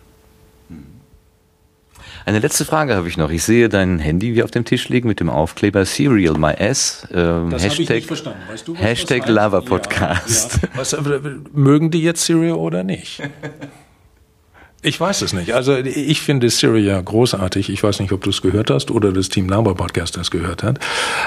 Eine 2.26 2.38
letzte 2.38 2.64
Frage 2.64 2.94
habe 2.94 3.08
ich 3.08 3.16
noch. 3.16 3.30
Ich 3.30 3.42
sehe 3.42 3.68
dein 3.68 3.98
Handy 3.98 4.34
wie 4.34 4.42
auf 4.42 4.50
dem 4.50 4.64
Tisch 4.64 4.88
liegen 4.88 5.08
mit 5.08 5.20
dem 5.20 5.30
Aufkleber 5.30 5.84
Serial 5.84 6.36
My 6.38 6.52
S. 6.52 7.06
Ähm, 7.12 7.50
das 7.50 7.64
Hashtag, 7.64 7.80
ich 7.80 7.90
nicht 7.90 8.06
verstanden. 8.06 8.40
Weißt 8.48 8.68
du, 8.68 8.74
Hashtag 8.74 9.28
Lava 9.28 9.60
Podcast. 9.60 10.54
Ja, 10.54 10.68
ja. 10.68 10.68
Was, 10.74 10.92
äh, 10.92 11.00
mögen 11.52 11.90
die 11.90 12.02
jetzt 12.02 12.24
Serial 12.24 12.56
oder 12.56 12.82
nicht? 12.84 13.22
Ich 14.82 14.98
weiß 14.98 15.20
es 15.22 15.34
nicht. 15.34 15.52
Also 15.52 15.76
ich 15.76 16.22
finde 16.22 16.48
Syria 16.48 16.98
großartig. 17.00 17.68
Ich 17.68 17.82
weiß 17.82 18.00
nicht, 18.00 18.12
ob 18.12 18.22
du 18.22 18.30
es 18.30 18.40
gehört 18.40 18.70
hast 18.70 18.90
oder 18.90 19.12
das 19.12 19.28
Team 19.28 19.48
Lava 19.48 19.74
Podcast 19.74 20.16
das 20.16 20.30
gehört 20.30 20.62
hat. 20.62 20.78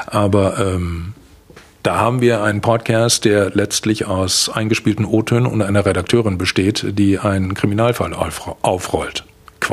Aber 0.07 0.57
ähm, 0.57 1.13
da 1.83 1.97
haben 1.97 2.21
wir 2.21 2.41
einen 2.41 2.61
Podcast, 2.61 3.25
der 3.25 3.51
letztlich 3.51 4.05
aus 4.05 4.49
eingespielten 4.49 5.05
O-Tönen 5.05 5.45
und 5.45 5.61
einer 5.61 5.85
Redakteurin 5.85 6.39
besteht, 6.39 6.97
die 6.97 7.19
einen 7.19 7.53
Kriminalfall 7.53 8.13
aufrollt 8.13 9.23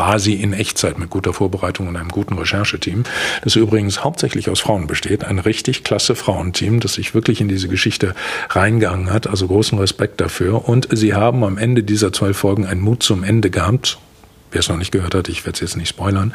quasi 0.00 0.32
in 0.32 0.54
Echtzeit 0.54 0.98
mit 0.98 1.10
guter 1.10 1.34
Vorbereitung 1.34 1.86
und 1.86 1.94
einem 1.94 2.08
guten 2.08 2.38
Rechercheteam, 2.38 3.04
das 3.44 3.54
übrigens 3.54 4.02
hauptsächlich 4.02 4.48
aus 4.48 4.58
Frauen 4.58 4.86
besteht. 4.86 5.24
Ein 5.24 5.38
richtig 5.38 5.84
klasse 5.84 6.14
Frauenteam, 6.14 6.80
das 6.80 6.94
sich 6.94 7.14
wirklich 7.14 7.42
in 7.42 7.48
diese 7.48 7.68
Geschichte 7.68 8.14
reingegangen 8.48 9.12
hat. 9.12 9.26
Also 9.26 9.46
großen 9.46 9.78
Respekt 9.78 10.22
dafür. 10.22 10.66
Und 10.66 10.88
sie 10.90 11.12
haben 11.12 11.44
am 11.44 11.58
Ende 11.58 11.82
dieser 11.82 12.14
zwölf 12.14 12.38
Folgen 12.38 12.64
einen 12.64 12.80
Mut 12.80 13.02
zum 13.02 13.24
Ende 13.24 13.50
gehabt 13.50 13.98
wer 14.50 14.60
es 14.60 14.68
noch 14.68 14.76
nicht 14.76 14.92
gehört 14.92 15.14
hat, 15.14 15.28
ich 15.28 15.44
werde 15.44 15.56
es 15.56 15.60
jetzt 15.60 15.76
nicht 15.76 15.88
spoilern. 15.88 16.32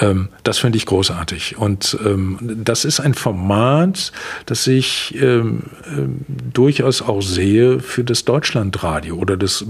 Ähm, 0.00 0.28
das 0.44 0.58
finde 0.58 0.78
ich 0.78 0.86
großartig. 0.86 1.58
Und 1.58 1.96
ähm, 2.04 2.38
das 2.64 2.84
ist 2.84 3.00
ein 3.00 3.14
Format, 3.14 4.12
das 4.46 4.66
ich 4.66 5.14
ähm, 5.20 5.64
ähm, 5.86 6.24
durchaus 6.28 7.02
auch 7.02 7.22
sehe 7.22 7.80
für 7.80 8.04
das 8.04 8.24
Deutschlandradio 8.24 9.16
oder 9.16 9.36
das 9.36 9.64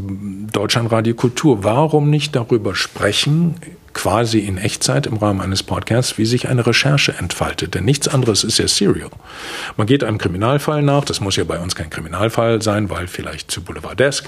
Deutschlandradio 0.52 1.14
Kultur. 1.14 1.64
Warum 1.64 2.10
nicht 2.10 2.36
darüber 2.36 2.74
sprechen, 2.74 3.54
quasi 3.94 4.40
in 4.40 4.58
Echtzeit 4.58 5.06
im 5.06 5.16
Rahmen 5.16 5.40
eines 5.40 5.62
Podcasts, 5.62 6.18
wie 6.18 6.26
sich 6.26 6.48
eine 6.48 6.66
Recherche 6.66 7.14
entfaltet. 7.18 7.74
Denn 7.74 7.84
nichts 7.84 8.08
anderes 8.08 8.44
ist 8.44 8.58
ja 8.58 8.68
Serial. 8.68 9.10
Man 9.76 9.86
geht 9.86 10.04
einem 10.04 10.18
Kriminalfall 10.18 10.82
nach, 10.82 11.04
das 11.04 11.20
muss 11.20 11.36
ja 11.36 11.44
bei 11.44 11.58
uns 11.58 11.74
kein 11.74 11.90
Kriminalfall 11.90 12.62
sein, 12.62 12.90
weil 12.90 13.06
vielleicht 13.06 13.50
zu 13.50 13.62
Boulevardesk, 13.62 14.26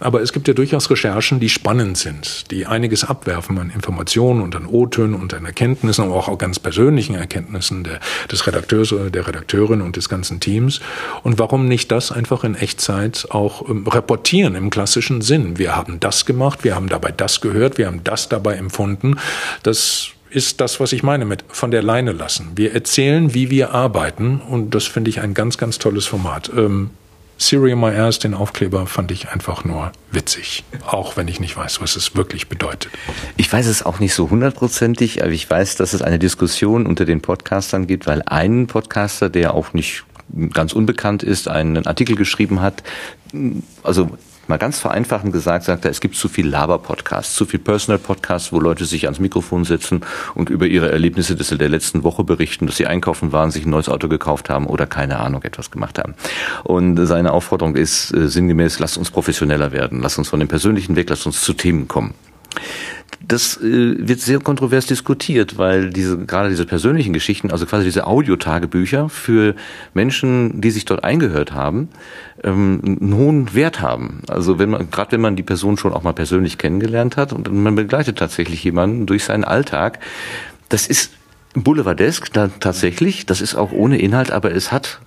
aber 0.00 0.20
es 0.22 0.32
gibt 0.32 0.48
ja 0.48 0.54
durchaus 0.54 0.90
Recherchen, 0.90 1.40
die 1.40 1.48
spannend 1.48 1.98
sind, 1.98 2.50
die 2.50 2.66
einiges 2.66 3.04
abwerfen 3.04 3.58
an 3.58 3.70
Informationen 3.70 4.40
und 4.40 4.54
an 4.56 4.66
O-Tönen 4.66 5.14
und 5.14 5.34
an 5.34 5.44
Erkenntnissen, 5.44 6.04
aber 6.04 6.14
auch, 6.14 6.28
auch 6.28 6.38
ganz 6.38 6.58
persönlichen 6.58 7.14
Erkenntnissen 7.14 7.84
der, 7.84 8.00
des 8.30 8.46
Redakteurs 8.46 8.92
oder 8.92 9.10
der 9.10 9.26
Redakteurin 9.26 9.80
und 9.80 9.96
des 9.96 10.08
ganzen 10.08 10.40
Teams. 10.40 10.80
Und 11.22 11.38
warum 11.38 11.66
nicht 11.66 11.90
das 11.92 12.12
einfach 12.12 12.44
in 12.44 12.54
Echtzeit 12.54 13.26
auch 13.30 13.68
ähm, 13.68 13.86
reportieren 13.86 14.54
im 14.54 14.70
klassischen 14.70 15.20
Sinn? 15.20 15.58
Wir 15.58 15.76
haben 15.76 16.00
das 16.00 16.26
gemacht, 16.26 16.64
wir 16.64 16.74
haben 16.74 16.88
dabei 16.88 17.12
das 17.12 17.40
gehört, 17.40 17.78
wir 17.78 17.86
haben 17.86 18.02
das 18.04 18.28
dabei 18.28 18.54
empfunden, 18.54 18.97
könnten. 18.98 19.18
Das 19.62 20.08
ist 20.30 20.60
das, 20.60 20.78
was 20.78 20.92
ich 20.92 21.02
meine 21.02 21.24
mit 21.24 21.44
von 21.48 21.70
der 21.70 21.82
Leine 21.82 22.12
lassen. 22.12 22.52
Wir 22.56 22.74
erzählen, 22.74 23.32
wie 23.34 23.50
wir 23.50 23.72
arbeiten 23.72 24.40
und 24.40 24.74
das 24.74 24.84
finde 24.84 25.10
ich 25.10 25.20
ein 25.20 25.34
ganz, 25.34 25.56
ganz 25.56 25.78
tolles 25.78 26.06
Format. 26.06 26.50
Ähm, 26.54 26.90
Serial 27.40 27.76
My 27.76 27.96
Ass, 27.96 28.18
den 28.18 28.34
Aufkleber, 28.34 28.86
fand 28.88 29.12
ich 29.12 29.28
einfach 29.28 29.64
nur 29.64 29.92
witzig. 30.10 30.64
Auch 30.84 31.16
wenn 31.16 31.28
ich 31.28 31.38
nicht 31.38 31.56
weiß, 31.56 31.80
was 31.80 31.94
es 31.94 32.16
wirklich 32.16 32.48
bedeutet. 32.48 32.90
Ich 33.36 33.50
weiß 33.50 33.68
es 33.68 33.84
auch 33.84 34.00
nicht 34.00 34.12
so 34.12 34.28
hundertprozentig, 34.28 35.22
aber 35.22 35.30
ich 35.30 35.48
weiß, 35.48 35.76
dass 35.76 35.92
es 35.92 36.02
eine 36.02 36.18
Diskussion 36.18 36.84
unter 36.84 37.04
den 37.04 37.20
Podcastern 37.20 37.86
gibt, 37.86 38.08
weil 38.08 38.22
ein 38.26 38.66
Podcaster, 38.66 39.30
der 39.30 39.54
auch 39.54 39.72
nicht 39.72 40.04
ganz 40.52 40.72
unbekannt 40.72 41.22
ist, 41.22 41.46
einen 41.46 41.86
Artikel 41.86 42.16
geschrieben 42.16 42.60
hat, 42.60 42.82
also 43.84 44.10
mal 44.48 44.58
ganz 44.58 44.78
vereinfachend 44.78 45.32
gesagt, 45.32 45.64
sagt 45.64 45.84
er, 45.84 45.90
es 45.90 46.00
gibt 46.00 46.16
zu 46.16 46.28
viel 46.28 46.48
Laber-Podcasts, 46.48 47.34
zu 47.34 47.46
viel 47.46 47.60
Personal-Podcasts, 47.60 48.52
wo 48.52 48.60
Leute 48.60 48.84
sich 48.84 49.04
ans 49.04 49.20
Mikrofon 49.20 49.64
setzen 49.64 50.02
und 50.34 50.50
über 50.50 50.66
ihre 50.66 50.90
Erlebnisse 50.90 51.36
des, 51.36 51.48
der 51.48 51.68
letzten 51.68 52.04
Woche 52.04 52.24
berichten, 52.24 52.66
dass 52.66 52.76
sie 52.76 52.86
einkaufen 52.86 53.32
waren, 53.32 53.50
sich 53.50 53.66
ein 53.66 53.70
neues 53.70 53.88
Auto 53.88 54.08
gekauft 54.08 54.50
haben 54.50 54.66
oder 54.66 54.86
keine 54.86 55.20
Ahnung 55.20 55.42
etwas 55.42 55.70
gemacht 55.70 55.98
haben. 55.98 56.14
Und 56.64 57.06
seine 57.06 57.32
Aufforderung 57.32 57.76
ist 57.76 58.12
äh, 58.14 58.28
sinngemäß, 58.28 58.78
lasst 58.78 58.98
uns 58.98 59.10
professioneller 59.10 59.72
werden, 59.72 60.00
lasst 60.00 60.18
uns 60.18 60.28
von 60.28 60.40
dem 60.40 60.48
Persönlichen 60.48 60.96
weg, 60.96 61.08
lasst 61.10 61.26
uns 61.26 61.40
zu 61.40 61.52
Themen 61.52 61.88
kommen. 61.88 62.14
Das 63.26 63.56
äh, 63.56 63.96
wird 63.98 64.20
sehr 64.20 64.38
kontrovers 64.38 64.86
diskutiert, 64.86 65.58
weil 65.58 65.90
diese 65.90 66.18
gerade 66.18 66.50
diese 66.50 66.66
persönlichen 66.66 67.12
Geschichten, 67.12 67.50
also 67.50 67.66
quasi 67.66 67.84
diese 67.84 68.06
Audiotagebücher 68.06 69.08
für 69.08 69.54
Menschen, 69.92 70.60
die 70.60 70.70
sich 70.70 70.84
dort 70.84 71.02
eingehört 71.02 71.52
haben, 71.52 71.88
ähm, 72.44 72.80
einen 72.84 73.14
hohen 73.14 73.54
Wert 73.54 73.80
haben. 73.80 74.22
Also 74.28 74.58
wenn 74.58 74.70
man 74.70 74.90
gerade 74.90 75.12
wenn 75.12 75.20
man 75.20 75.36
die 75.36 75.42
Person 75.42 75.76
schon 75.76 75.92
auch 75.92 76.04
mal 76.04 76.12
persönlich 76.12 76.58
kennengelernt 76.58 77.16
hat 77.16 77.32
und 77.32 77.52
man 77.52 77.74
begleitet 77.74 78.18
tatsächlich 78.18 78.62
jemanden 78.62 79.06
durch 79.06 79.24
seinen 79.24 79.44
Alltag, 79.44 79.98
das 80.68 80.86
ist 80.86 81.12
Boulevardesk 81.54 82.32
da 82.32 82.48
tatsächlich, 82.60 83.26
das 83.26 83.40
ist 83.40 83.56
auch 83.56 83.72
ohne 83.72 83.98
Inhalt, 83.98 84.30
aber 84.30 84.52
es 84.52 84.70
hat 84.70 85.00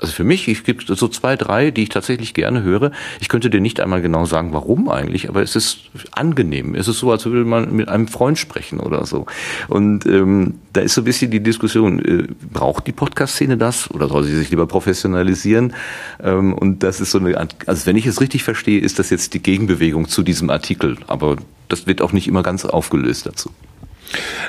also 0.00 0.12
für 0.12 0.22
mich, 0.22 0.46
ich 0.46 0.62
gibt 0.62 0.86
so 0.86 1.08
zwei, 1.08 1.34
drei, 1.34 1.72
die 1.72 1.82
ich 1.82 1.88
tatsächlich 1.88 2.32
gerne 2.32 2.62
höre. 2.62 2.92
Ich 3.20 3.28
könnte 3.28 3.50
dir 3.50 3.60
nicht 3.60 3.80
einmal 3.80 4.00
genau 4.00 4.26
sagen, 4.26 4.52
warum 4.52 4.88
eigentlich, 4.88 5.28
aber 5.28 5.42
es 5.42 5.56
ist 5.56 5.90
angenehm. 6.12 6.76
Es 6.76 6.86
ist 6.86 7.00
so, 7.00 7.10
als 7.10 7.24
würde 7.26 7.44
man 7.44 7.74
mit 7.74 7.88
einem 7.88 8.06
Freund 8.06 8.38
sprechen 8.38 8.78
oder 8.78 9.04
so. 9.06 9.26
Und 9.66 10.06
ähm, 10.06 10.54
da 10.72 10.82
ist 10.82 10.94
so 10.94 11.00
ein 11.00 11.04
bisschen 11.04 11.32
die 11.32 11.42
Diskussion, 11.42 11.98
äh, 11.98 12.28
braucht 12.52 12.86
die 12.86 12.92
Podcast-Szene 12.92 13.56
das 13.56 13.90
oder 13.90 14.08
soll 14.08 14.22
sie 14.22 14.36
sich 14.36 14.50
lieber 14.50 14.68
professionalisieren? 14.68 15.74
Ähm, 16.22 16.54
und 16.54 16.84
das 16.84 17.00
ist 17.00 17.10
so 17.10 17.18
eine, 17.18 17.48
also 17.66 17.86
wenn 17.86 17.96
ich 17.96 18.06
es 18.06 18.20
richtig 18.20 18.44
verstehe, 18.44 18.80
ist 18.80 19.00
das 19.00 19.10
jetzt 19.10 19.34
die 19.34 19.42
Gegenbewegung 19.42 20.06
zu 20.06 20.22
diesem 20.22 20.48
Artikel. 20.50 20.96
Aber 21.08 21.38
das 21.68 21.88
wird 21.88 22.02
auch 22.02 22.12
nicht 22.12 22.28
immer 22.28 22.44
ganz 22.44 22.64
aufgelöst 22.64 23.26
dazu. 23.26 23.50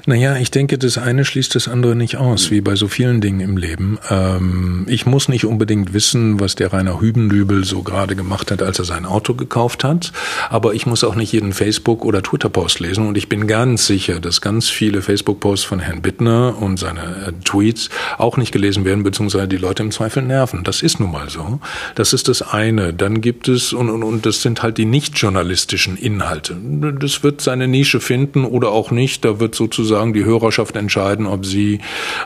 Naja, 0.05 0.37
ich 0.37 0.51
denke, 0.51 0.77
das 0.77 0.97
eine 0.97 1.25
schließt 1.25 1.55
das 1.55 1.67
andere 1.67 1.95
nicht 1.95 2.17
aus, 2.17 2.51
wie 2.51 2.61
bei 2.61 2.75
so 2.75 2.87
vielen 2.87 3.21
Dingen 3.21 3.41
im 3.41 3.57
Leben. 3.57 3.99
Ähm, 4.09 4.85
ich 4.87 5.05
muss 5.05 5.27
nicht 5.29 5.45
unbedingt 5.45 5.93
wissen, 5.93 6.39
was 6.39 6.55
der 6.55 6.71
Rainer 6.73 7.01
Hübenlübel 7.01 7.63
so 7.63 7.83
gerade 7.83 8.15
gemacht 8.15 8.51
hat, 8.51 8.61
als 8.61 8.79
er 8.79 8.85
sein 8.85 9.05
Auto 9.05 9.33
gekauft 9.33 9.83
hat, 9.83 10.11
aber 10.49 10.73
ich 10.73 10.85
muss 10.85 11.03
auch 11.03 11.15
nicht 11.15 11.31
jeden 11.33 11.53
Facebook- 11.53 12.05
oder 12.05 12.23
Twitter-Post 12.23 12.79
lesen 12.79 13.07
und 13.07 13.17
ich 13.17 13.29
bin 13.29 13.47
ganz 13.47 13.85
sicher, 13.85 14.19
dass 14.19 14.41
ganz 14.41 14.69
viele 14.69 15.01
Facebook-Posts 15.01 15.65
von 15.65 15.79
Herrn 15.79 16.01
Bittner 16.01 16.55
und 16.59 16.77
seine 16.77 17.27
äh, 17.27 17.31
Tweets 17.43 17.89
auch 18.17 18.37
nicht 18.37 18.51
gelesen 18.51 18.85
werden, 18.85 19.03
beziehungsweise 19.03 19.47
die 19.47 19.57
Leute 19.57 19.83
im 19.83 19.91
Zweifel 19.91 20.23
nerven. 20.23 20.63
Das 20.63 20.81
ist 20.81 20.99
nun 20.99 21.11
mal 21.11 21.29
so. 21.29 21.59
Das 21.95 22.13
ist 22.13 22.27
das 22.27 22.41
eine. 22.41 22.93
Dann 22.93 23.21
gibt 23.21 23.47
es, 23.47 23.73
und, 23.73 23.89
und, 23.89 24.03
und 24.03 24.25
das 24.25 24.41
sind 24.41 24.63
halt 24.63 24.77
die 24.77 24.85
nicht 24.85 25.17
journalistischen 25.17 25.97
Inhalte. 25.97 26.55
Das 26.99 27.23
wird 27.23 27.41
seine 27.41 27.67
Nische 27.67 27.99
finden 27.99 28.45
oder 28.45 28.69
auch 28.69 28.91
nicht. 28.91 29.25
Da 29.25 29.39
wird 29.39 29.48
wird 29.49 29.55
sozusagen 29.55 30.13
die 30.13 30.25
Hörerschaft 30.25 30.75
entscheiden, 30.75 31.25
ob 31.25 31.45
sie 31.45 31.79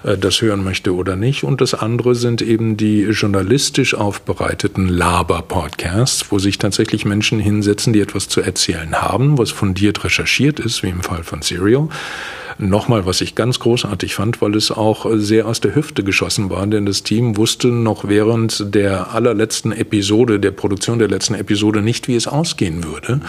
äh, 0.04 0.18
das 0.18 0.42
hören 0.42 0.64
möchte 0.64 0.94
oder 0.94 1.16
nicht. 1.16 1.44
Und 1.44 1.62
das 1.62 1.74
andere 1.74 2.16
sind 2.16 2.42
eben 2.42 2.76
die 2.76 3.04
journalistisch 3.04 3.96
aufbereiteten 3.96 4.90
Laber-Podcasts, 4.90 6.32
wo 6.32 6.40
sich 6.40 6.58
tatsächlich 6.58 7.06
Menschen 7.06 7.40
hinsetzen, 7.40 7.94
die 7.94 8.02
etwas 8.02 8.28
zu 8.28 8.42
erzählen 8.42 9.02
haben, 9.02 9.38
was 9.38 9.52
fundiert 9.52 10.04
recherchiert 10.04 10.60
ist, 10.60 10.84
wie 10.84 10.90
im 10.90 11.02
Fall 11.02 11.24
von 11.24 11.42
Serial. 11.42 11.88
Nochmal, 12.60 13.06
was 13.06 13.22
ich 13.22 13.34
ganz 13.34 13.60
großartig 13.60 14.14
fand, 14.14 14.42
weil 14.42 14.56
es 14.56 14.70
auch 14.70 15.08
sehr 15.14 15.48
aus 15.48 15.60
der 15.60 15.74
Hüfte 15.74 16.04
geschossen 16.04 16.52
war, 16.52 16.68
denn 16.68 16.86
das 16.86 17.02
Team 17.02 17.36
wusste 17.36 17.70
noch 17.70 18.08
während 18.08 18.76
der 18.76 19.12
allerletzten 19.12 19.72
Episode, 19.72 20.40
der 20.40 20.52
Produktion 20.52 21.00
der 21.00 21.08
letzten 21.08 21.34
Episode 21.34 21.82
nicht, 21.82 22.08
wie 22.08 22.16
es 22.16 22.28
ausgehen 22.28 22.84
würde. 22.84 23.22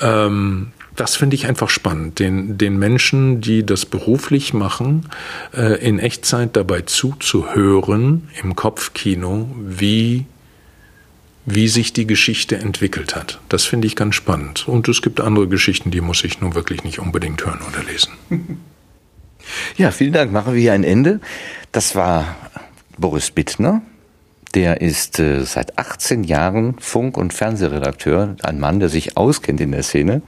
Ähm, 0.00 0.68
das 0.96 1.16
finde 1.16 1.36
ich 1.36 1.46
einfach 1.46 1.70
spannend, 1.70 2.18
den, 2.18 2.58
den 2.58 2.78
Menschen, 2.78 3.40
die 3.40 3.64
das 3.64 3.86
beruflich 3.86 4.52
machen, 4.52 5.08
äh, 5.54 5.80
in 5.86 5.98
Echtzeit 5.98 6.56
dabei 6.56 6.82
zuzuhören 6.82 8.28
im 8.42 8.56
Kopfkino, 8.56 9.48
wie 9.58 10.26
wie 11.44 11.68
sich 11.68 11.92
die 11.92 12.06
Geschichte 12.06 12.56
entwickelt 12.56 13.16
hat. 13.16 13.40
Das 13.48 13.64
finde 13.64 13.88
ich 13.88 13.96
ganz 13.96 14.14
spannend. 14.14 14.68
Und 14.68 14.88
es 14.88 15.02
gibt 15.02 15.20
andere 15.20 15.48
Geschichten, 15.48 15.90
die 15.90 16.00
muss 16.00 16.22
ich 16.22 16.40
nun 16.40 16.54
wirklich 16.54 16.84
nicht 16.84 17.00
unbedingt 17.00 17.44
hören 17.44 17.60
oder 17.68 17.82
lesen. 17.82 18.12
Ja, 19.76 19.90
vielen 19.90 20.12
Dank. 20.12 20.30
Machen 20.30 20.54
wir 20.54 20.60
hier 20.60 20.72
ein 20.72 20.84
Ende. 20.84 21.20
Das 21.72 21.96
war 21.96 22.36
Boris 22.96 23.32
Bittner, 23.32 23.82
der 24.54 24.80
ist 24.80 25.18
äh, 25.18 25.44
seit 25.44 25.78
18 25.78 26.24
Jahren 26.24 26.76
Funk- 26.78 27.16
und 27.16 27.32
Fernsehredakteur, 27.32 28.36
ein 28.42 28.60
Mann, 28.60 28.80
der 28.80 28.88
sich 28.88 29.16
auskennt 29.16 29.60
in 29.60 29.72
der 29.72 29.82
Szene. 29.82 30.22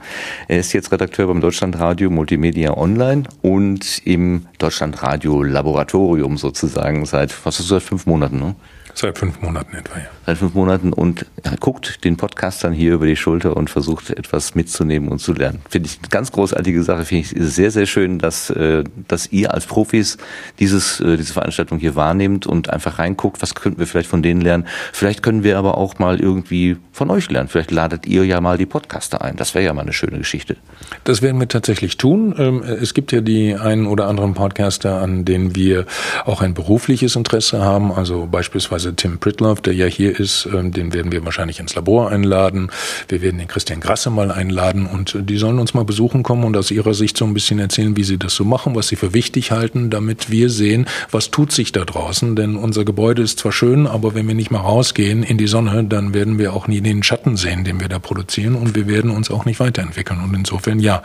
Er 0.47 0.59
ist 0.59 0.73
jetzt 0.73 0.91
Redakteur 0.91 1.27
beim 1.27 1.41
Deutschlandradio 1.41 2.09
Multimedia 2.09 2.75
Online 2.75 3.23
und 3.41 4.01
im 4.05 4.47
Deutschlandradio 4.57 5.43
Laboratorium 5.43 6.37
sozusagen 6.37 7.05
seit, 7.05 7.33
was 7.45 7.59
ist 7.59 7.71
das, 7.71 7.81
seit 7.81 7.83
fünf 7.83 8.05
Monaten, 8.05 8.39
ne? 8.39 8.55
Seit 8.97 9.17
fünf 9.17 9.41
Monaten 9.41 9.75
etwa, 9.75 9.97
ja. 9.97 10.05
Seit 10.25 10.37
fünf 10.37 10.53
Monaten 10.53 10.93
und 10.93 11.25
guckt 11.59 12.05
den 12.05 12.15
Podcastern 12.15 12.71
hier 12.71 12.93
über 12.93 13.05
die 13.05 13.17
Schulter 13.17 13.57
und 13.57 13.69
versucht 13.69 14.09
etwas 14.09 14.55
mitzunehmen 14.55 15.09
und 15.09 15.19
zu 15.19 15.33
lernen. 15.33 15.61
Finde 15.69 15.89
ich 15.89 15.99
eine 15.99 16.07
ganz 16.07 16.31
großartige 16.31 16.81
Sache. 16.81 17.03
Finde 17.03 17.25
ich 17.25 17.35
sehr, 17.37 17.71
sehr 17.71 17.87
schön, 17.87 18.19
dass, 18.19 18.49
äh, 18.51 18.85
dass 19.09 19.31
ihr 19.33 19.53
als 19.53 19.65
Profis 19.65 20.17
dieses, 20.59 21.01
äh, 21.01 21.17
diese 21.17 21.33
Veranstaltung 21.33 21.77
hier 21.77 21.95
wahrnehmt 21.95 22.47
und 22.47 22.69
einfach 22.69 22.97
reinguckt, 22.97 23.41
was 23.41 23.53
könnten 23.53 23.79
wir 23.79 23.85
vielleicht 23.85 24.09
von 24.09 24.23
denen 24.23 24.39
lernen. 24.39 24.65
Vielleicht 24.93 25.21
können 25.21 25.43
wir 25.43 25.57
aber 25.57 25.77
auch 25.77 25.99
mal 25.99 26.21
irgendwie 26.21 26.77
von 26.93 27.11
euch 27.11 27.29
lernen. 27.29 27.49
Vielleicht 27.49 27.71
ladet 27.71 28.07
ihr 28.07 28.25
ja 28.25 28.39
mal 28.39 28.57
die 28.57 28.65
Podcaster 28.65 29.21
ein. 29.21 29.35
Das 29.35 29.53
wäre 29.53 29.65
ja 29.65 29.73
mal 29.73 29.81
eine 29.81 29.91
schöne 29.91 30.19
Geschichte. 30.19 30.55
Das 31.03 31.21
werden 31.21 31.39
wir 31.41 31.49
tatsächlich 31.49 31.97
tun. 31.97 32.33
Ähm, 32.37 32.63
es 32.63 32.93
gibt 32.93 33.11
ja 33.11 33.19
die 33.19 33.55
einen 33.55 33.87
oder 33.87 34.07
anderen 34.07 34.33
Podcaster, 34.33 35.01
an 35.01 35.25
denen 35.25 35.53
wir 35.53 35.85
auch 36.23 36.41
ein 36.41 36.53
berufliches 36.53 37.17
Interesse 37.17 37.61
haben. 37.61 37.91
Also 37.91 38.27
beispielsweise 38.31 38.84
beispielsweise 38.85 38.95
Tim 38.95 39.17
Pritlove, 39.19 39.61
der 39.61 39.73
ja 39.73 39.85
hier 39.85 40.19
ist, 40.19 40.47
ähm, 40.53 40.71
den 40.71 40.93
werden 40.93 41.11
wir 41.11 41.23
wahrscheinlich 41.25 41.59
ins 41.59 41.75
Labor 41.75 42.11
einladen. 42.11 42.69
Wir 43.07 43.21
werden 43.21 43.37
den 43.37 43.47
Christian 43.47 43.79
Grasse 43.79 44.09
mal 44.09 44.31
einladen 44.31 44.85
und 44.85 45.17
die 45.21 45.37
sollen 45.37 45.59
uns 45.59 45.73
mal 45.73 45.85
besuchen 45.85 46.23
kommen 46.23 46.43
und 46.43 46.55
aus 46.57 46.71
ihrer 46.71 46.93
Sicht 46.93 47.17
so 47.17 47.25
ein 47.25 47.33
bisschen 47.33 47.59
erzählen, 47.59 47.97
wie 47.97 48.03
sie 48.03 48.17
das 48.17 48.35
so 48.35 48.43
machen, 48.43 48.75
was 48.75 48.87
sie 48.87 48.95
für 48.95 49.13
wichtig 49.13 49.51
halten, 49.51 49.89
damit 49.89 50.29
wir 50.29 50.49
sehen, 50.49 50.87
was 51.11 51.31
tut 51.31 51.51
sich 51.51 51.71
da 51.71 51.85
draußen. 51.85 52.35
Denn 52.35 52.55
unser 52.55 52.85
Gebäude 52.85 53.21
ist 53.21 53.39
zwar 53.39 53.51
schön, 53.51 53.87
aber 53.87 54.13
wenn 54.15 54.27
wir 54.27 54.35
nicht 54.35 54.51
mal 54.51 54.59
rausgehen 54.59 55.23
in 55.23 55.37
die 55.37 55.47
Sonne, 55.47 55.83
dann 55.83 56.13
werden 56.13 56.37
wir 56.37 56.53
auch 56.53 56.67
nie 56.67 56.81
den 56.81 57.03
Schatten 57.03 57.37
sehen, 57.37 57.63
den 57.63 57.79
wir 57.79 57.89
da 57.89 57.99
produzieren 57.99 58.55
und 58.55 58.75
wir 58.75 58.87
werden 58.87 59.11
uns 59.11 59.31
auch 59.31 59.45
nicht 59.45 59.59
weiterentwickeln. 59.59 60.21
Und 60.21 60.33
insofern 60.33 60.79
ja, 60.79 61.03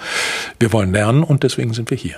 wir 0.59 0.73
wollen 0.73 0.93
lernen 0.93 1.23
und 1.23 1.43
deswegen 1.43 1.73
sind 1.73 1.91
wir 1.91 1.97
hier. 1.97 2.17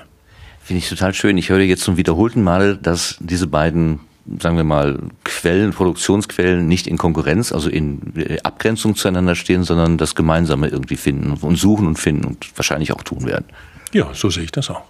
Finde 0.64 0.79
ich 0.79 0.88
total 0.88 1.12
schön. 1.12 1.37
Ich 1.38 1.48
höre 1.48 1.61
jetzt 1.61 1.83
zum 1.83 1.96
wiederholten 1.96 2.42
Mal, 2.42 2.77
dass 2.77 3.16
diese 3.18 3.48
beiden 3.48 3.98
sagen 4.41 4.57
wir 4.57 4.65
mal, 4.65 4.99
Quellen, 5.25 5.73
Produktionsquellen 5.73 6.67
nicht 6.67 6.87
in 6.87 6.99
Konkurrenz, 6.99 7.53
also 7.53 7.69
in 7.69 8.13
äh, 8.17 8.39
Abgrenzung 8.43 8.95
zueinander 8.97 9.35
stehen, 9.35 9.65
sondern 9.65 9.99
das 9.99 10.15
Gemeinsame 10.15 10.69
irgendwie 10.69 10.97
finden 10.97 11.33
und 11.33 11.57
suchen 11.57 11.87
und 11.87 11.99
finden 11.99 12.25
und 12.25 12.57
wahrscheinlich 12.57 12.93
auch 12.93 13.03
tun 13.03 13.27
werden. 13.27 13.47
Ja, 13.93 14.11
so 14.15 14.31
sehe 14.31 14.45
ich 14.45 14.53
das 14.53 14.71
auch. 14.71 14.83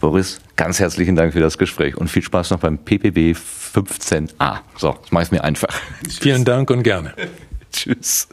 Boris, 0.00 0.40
ganz 0.56 0.78
herzlichen 0.78 1.16
Dank 1.16 1.32
für 1.32 1.40
das 1.40 1.58
Gespräch 1.58 1.96
und 1.96 2.08
viel 2.08 2.22
Spaß 2.22 2.50
noch 2.50 2.60
beim 2.60 2.78
PPB 2.78 3.36
15a. 3.74 4.58
So, 4.76 4.96
das 5.00 5.12
mache 5.12 5.24
ich 5.24 5.30
mir 5.30 5.44
einfach. 5.44 5.68
Vielen 6.20 6.44
Dank 6.44 6.70
und 6.70 6.82
gerne. 6.82 7.14
Tschüss. 7.72 8.28